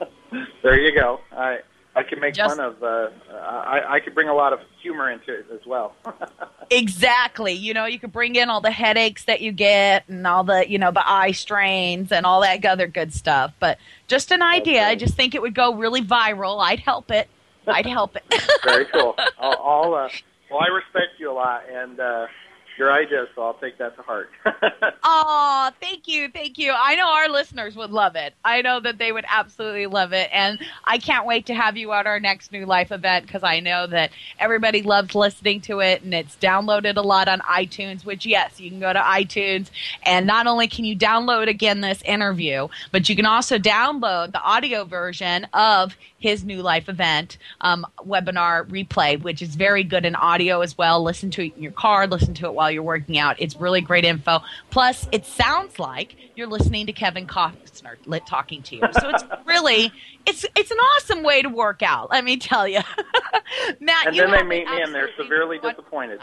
there 0.62 0.80
you 0.80 0.98
go. 0.98 1.20
I 1.30 1.58
I 1.94 2.02
can 2.02 2.18
make 2.18 2.32
Just- 2.32 2.56
fun 2.56 2.64
of. 2.64 2.82
Uh, 2.82 3.10
I 3.30 3.96
I 3.96 4.00
could 4.00 4.14
bring 4.14 4.30
a 4.30 4.34
lot 4.34 4.54
of 4.54 4.60
humor 4.80 5.10
into 5.10 5.34
it 5.34 5.44
as 5.52 5.66
well. 5.66 5.94
exactly. 6.70 7.52
You 7.52 7.74
know, 7.74 7.84
you 7.84 7.98
could 7.98 8.10
bring 8.10 8.36
in 8.36 8.48
all 8.48 8.62
the 8.62 8.70
headaches 8.70 9.24
that 9.24 9.42
you 9.42 9.52
get 9.52 10.08
and 10.08 10.26
all 10.26 10.44
the 10.44 10.64
you 10.66 10.78
know 10.78 10.92
the 10.92 11.06
eye 11.06 11.32
strains 11.32 12.10
and 12.10 12.24
all 12.24 12.40
that 12.40 12.64
other 12.64 12.86
good 12.86 13.12
stuff. 13.12 13.52
But 13.60 13.76
just 14.08 14.30
an 14.30 14.40
idea. 14.40 14.86
I 14.86 14.94
just 14.94 15.12
think 15.12 15.34
it 15.34 15.42
would 15.42 15.54
go 15.54 15.74
really 15.74 16.00
viral. 16.00 16.58
I'd 16.62 16.80
help 16.80 17.10
it. 17.10 17.28
I'd 17.66 17.86
help 17.86 18.16
it. 18.16 18.24
Very 18.64 18.86
cool. 18.86 19.14
I'll, 19.38 19.60
I'll 19.62 19.94
uh, 19.94 20.08
well, 20.50 20.60
I 20.60 20.68
respect 20.68 21.18
you 21.18 21.30
a 21.30 21.34
lot, 21.34 21.62
and 21.70 21.98
uh, 21.98 22.26
your 22.78 22.92
idea, 22.92 23.26
so 23.34 23.42
I'll 23.42 23.54
take 23.54 23.78
that 23.78 23.96
to 23.96 24.02
heart. 24.02 24.30
Oh, 25.04 25.70
thank 25.80 26.06
you, 26.06 26.28
thank 26.28 26.58
you. 26.58 26.72
I 26.76 26.94
know 26.94 27.08
our 27.08 27.28
listeners 27.28 27.74
would 27.76 27.90
love 27.90 28.14
it. 28.14 28.34
I 28.44 28.62
know 28.62 28.80
that 28.80 28.98
they 28.98 29.10
would 29.10 29.24
absolutely 29.28 29.86
love 29.86 30.12
it, 30.12 30.30
and 30.32 30.58
I 30.84 30.98
can't 30.98 31.26
wait 31.26 31.46
to 31.46 31.54
have 31.54 31.76
you 31.76 31.92
at 31.92 32.06
our 32.06 32.20
next 32.20 32.52
New 32.52 32.66
Life 32.66 32.92
event 32.92 33.26
because 33.26 33.42
I 33.42 33.60
know 33.60 33.86
that 33.88 34.10
everybody 34.38 34.82
loves 34.82 35.14
listening 35.14 35.60
to 35.62 35.80
it, 35.80 36.02
and 36.02 36.14
it's 36.14 36.36
downloaded 36.36 36.96
a 36.96 37.02
lot 37.02 37.28
on 37.28 37.40
iTunes. 37.40 38.04
Which, 38.04 38.26
yes, 38.26 38.60
you 38.60 38.70
can 38.70 38.80
go 38.80 38.92
to 38.92 38.98
iTunes, 39.00 39.70
and 40.04 40.26
not 40.26 40.46
only 40.46 40.68
can 40.68 40.84
you 40.84 40.96
download 40.96 41.48
again 41.48 41.80
this 41.80 42.00
interview, 42.02 42.68
but 42.90 43.08
you 43.08 43.16
can 43.16 43.26
also 43.26 43.58
download 43.58 44.32
the 44.32 44.42
audio 44.42 44.84
version 44.84 45.46
of 45.52 45.96
his 46.22 46.44
New 46.44 46.62
Life 46.62 46.88
event 46.88 47.36
um, 47.60 47.84
webinar 47.98 48.64
replay, 48.68 49.20
which 49.20 49.42
is 49.42 49.56
very 49.56 49.82
good 49.82 50.04
in 50.06 50.14
audio 50.14 50.60
as 50.60 50.78
well. 50.78 51.02
Listen 51.02 51.30
to 51.32 51.44
it 51.44 51.56
in 51.56 51.62
your 51.62 51.72
car, 51.72 52.06
listen 52.06 52.32
to 52.34 52.46
it 52.46 52.54
while 52.54 52.70
you're 52.70 52.82
working 52.82 53.18
out. 53.18 53.36
It's 53.40 53.56
really 53.56 53.80
great 53.80 54.04
info. 54.04 54.40
Plus, 54.70 55.08
it 55.10 55.26
sounds 55.26 55.80
like 55.80 56.14
you're 56.36 56.46
listening 56.46 56.86
to 56.86 56.92
Kevin 56.92 57.26
Costner 57.26 57.96
lit 58.06 58.24
talking 58.24 58.62
to 58.62 58.76
you. 58.76 58.82
So 59.00 59.08
it's 59.10 59.24
really 59.46 59.92
it's 60.24 60.46
it's 60.56 60.70
an 60.70 60.78
awesome 60.78 61.24
way 61.24 61.42
to 61.42 61.48
work 61.48 61.82
out. 61.82 62.10
Let 62.10 62.24
me 62.24 62.36
tell 62.36 62.68
you, 62.68 62.80
Matt. 63.80 64.06
and 64.06 64.16
you 64.16 64.22
then 64.22 64.30
they 64.30 64.42
meet 64.44 64.68
me, 64.68 64.82
and 64.82 64.94
they're 64.94 65.10
severely 65.16 65.58
disappointed. 65.58 66.20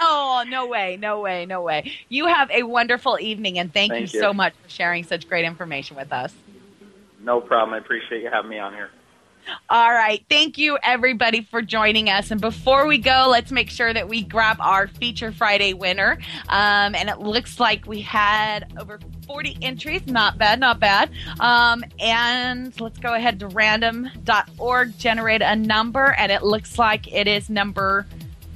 Oh, 0.00 0.44
no 0.48 0.66
way, 0.66 0.96
no 1.00 1.20
way, 1.20 1.46
no 1.46 1.62
way. 1.62 1.92
You 2.08 2.26
have 2.26 2.50
a 2.50 2.64
wonderful 2.64 3.18
evening, 3.20 3.58
and 3.58 3.72
thank, 3.72 3.92
Thank 3.92 4.12
you, 4.12 4.18
you. 4.18 4.20
so 4.20 4.32
much 4.32 4.52
for 4.62 4.68
sharing 4.68 5.04
such 5.04 5.28
great 5.28 5.44
information 5.44 5.96
with 5.96 6.12
us. 6.12 6.34
No 7.24 7.40
problem. 7.40 7.74
I 7.74 7.78
appreciate 7.78 8.22
you 8.22 8.30
having 8.30 8.50
me 8.50 8.58
on 8.58 8.72
here. 8.72 8.90
All 9.68 9.92
right. 9.92 10.24
Thank 10.28 10.58
you, 10.58 10.78
everybody, 10.82 11.42
for 11.42 11.60
joining 11.60 12.08
us. 12.08 12.30
And 12.30 12.40
before 12.40 12.86
we 12.86 12.98
go, 12.98 13.26
let's 13.30 13.50
make 13.50 13.70
sure 13.70 13.92
that 13.92 14.08
we 14.08 14.22
grab 14.22 14.56
our 14.60 14.88
Feature 14.88 15.32
Friday 15.32 15.74
winner. 15.74 16.18
Um, 16.48 16.94
and 16.94 17.08
it 17.08 17.18
looks 17.18 17.60
like 17.60 17.86
we 17.86 18.00
had 18.00 18.72
over 18.78 18.98
40 19.26 19.58
entries. 19.62 20.06
Not 20.06 20.38
bad, 20.38 20.60
not 20.60 20.80
bad. 20.80 21.10
Um, 21.40 21.84
and 21.98 22.78
let's 22.80 22.98
go 22.98 23.14
ahead 23.14 23.40
to 23.40 23.48
random.org, 23.48 24.98
generate 24.98 25.42
a 25.42 25.56
number. 25.56 26.14
And 26.16 26.32
it 26.32 26.42
looks 26.42 26.78
like 26.78 27.12
it 27.12 27.28
is 27.28 27.50
number 27.50 28.06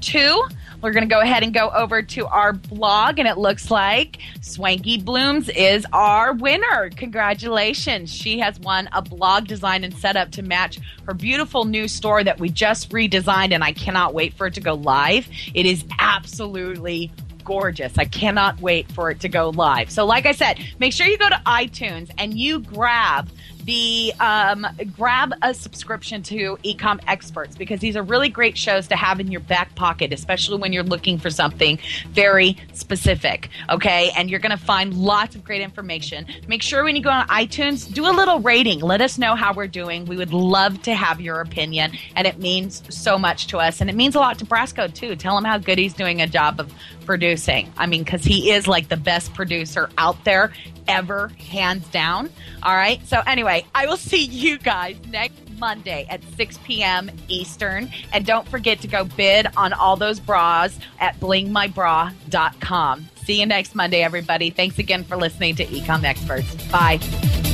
two. 0.00 0.44
We're 0.80 0.92
going 0.92 1.08
to 1.08 1.12
go 1.12 1.20
ahead 1.20 1.42
and 1.42 1.52
go 1.52 1.70
over 1.70 2.02
to 2.02 2.26
our 2.26 2.52
blog, 2.52 3.18
and 3.18 3.26
it 3.26 3.36
looks 3.36 3.70
like 3.70 4.18
Swanky 4.40 5.00
Blooms 5.00 5.48
is 5.48 5.84
our 5.92 6.34
winner. 6.34 6.90
Congratulations. 6.90 8.14
She 8.14 8.38
has 8.38 8.60
won 8.60 8.88
a 8.92 9.02
blog 9.02 9.48
design 9.48 9.82
and 9.82 9.92
setup 9.94 10.30
to 10.32 10.42
match 10.42 10.78
her 11.06 11.14
beautiful 11.14 11.64
new 11.64 11.88
store 11.88 12.22
that 12.22 12.38
we 12.38 12.48
just 12.48 12.90
redesigned, 12.90 13.52
and 13.52 13.64
I 13.64 13.72
cannot 13.72 14.14
wait 14.14 14.34
for 14.34 14.46
it 14.46 14.54
to 14.54 14.60
go 14.60 14.74
live. 14.74 15.28
It 15.52 15.66
is 15.66 15.84
absolutely 15.98 17.10
gorgeous. 17.42 17.98
I 17.98 18.04
cannot 18.04 18.60
wait 18.60 18.92
for 18.92 19.10
it 19.10 19.20
to 19.20 19.28
go 19.28 19.48
live. 19.48 19.90
So, 19.90 20.04
like 20.06 20.26
I 20.26 20.32
said, 20.32 20.60
make 20.78 20.92
sure 20.92 21.06
you 21.06 21.18
go 21.18 21.28
to 21.28 21.42
iTunes 21.46 22.10
and 22.18 22.38
you 22.38 22.60
grab 22.60 23.30
the 23.68 24.14
um, 24.18 24.66
grab 24.96 25.34
a 25.42 25.52
subscription 25.52 26.22
to 26.22 26.56
Ecom 26.64 26.98
Experts 27.06 27.54
because 27.54 27.80
these 27.80 27.96
are 27.96 28.02
really 28.02 28.30
great 28.30 28.56
shows 28.56 28.88
to 28.88 28.96
have 28.96 29.20
in 29.20 29.30
your 29.30 29.42
back 29.42 29.74
pocket, 29.74 30.10
especially 30.10 30.56
when 30.56 30.72
you're 30.72 30.82
looking 30.82 31.18
for 31.18 31.28
something 31.28 31.78
very 32.08 32.56
specific. 32.72 33.50
Okay, 33.68 34.10
and 34.16 34.30
you're 34.30 34.40
going 34.40 34.56
to 34.56 34.64
find 34.64 34.94
lots 34.94 35.36
of 35.36 35.44
great 35.44 35.60
information. 35.60 36.26
Make 36.48 36.62
sure 36.62 36.82
when 36.82 36.96
you 36.96 37.02
go 37.02 37.10
on 37.10 37.28
iTunes, 37.28 37.92
do 37.92 38.06
a 38.06 38.10
little 38.10 38.40
rating. 38.40 38.80
Let 38.80 39.02
us 39.02 39.18
know 39.18 39.34
how 39.34 39.52
we're 39.52 39.66
doing. 39.66 40.06
We 40.06 40.16
would 40.16 40.32
love 40.32 40.80
to 40.84 40.94
have 40.94 41.20
your 41.20 41.42
opinion, 41.42 41.92
and 42.16 42.26
it 42.26 42.38
means 42.38 42.82
so 42.88 43.18
much 43.18 43.48
to 43.48 43.58
us, 43.58 43.82
and 43.82 43.90
it 43.90 43.96
means 43.96 44.14
a 44.14 44.18
lot 44.18 44.38
to 44.38 44.46
Brasco 44.46 44.92
too. 44.92 45.14
Tell 45.14 45.36
him 45.36 45.44
how 45.44 45.58
good 45.58 45.76
he's 45.76 45.92
doing 45.92 46.22
a 46.22 46.26
job 46.26 46.58
of 46.58 46.72
producing. 47.04 47.70
I 47.76 47.84
mean, 47.84 48.02
because 48.02 48.24
he 48.24 48.50
is 48.50 48.66
like 48.66 48.88
the 48.88 48.96
best 48.96 49.34
producer 49.34 49.90
out 49.98 50.24
there 50.24 50.52
ever, 50.88 51.30
hands 51.50 51.86
down. 51.88 52.30
All 52.62 52.74
right. 52.74 53.06
So, 53.06 53.22
anyway, 53.58 53.70
I 53.74 53.86
will 53.86 53.96
see 53.96 54.24
you 54.24 54.58
guys 54.58 54.96
next 55.10 55.40
Monday 55.58 56.06
at 56.08 56.22
6 56.36 56.58
p.m. 56.64 57.10
Eastern. 57.28 57.90
And 58.12 58.24
don't 58.24 58.48
forget 58.48 58.80
to 58.80 58.88
go 58.88 59.04
bid 59.04 59.46
on 59.56 59.72
all 59.72 59.96
those 59.96 60.20
bras 60.20 60.78
at 61.00 61.18
blingmybra.com. 61.20 63.08
See 63.24 63.40
you 63.40 63.46
next 63.46 63.74
Monday, 63.74 64.02
everybody. 64.02 64.50
Thanks 64.50 64.78
again 64.78 65.04
for 65.04 65.16
listening 65.16 65.56
to 65.56 65.66
Ecom 65.66 66.04
Experts. 66.04 66.54
Bye. 66.70 67.47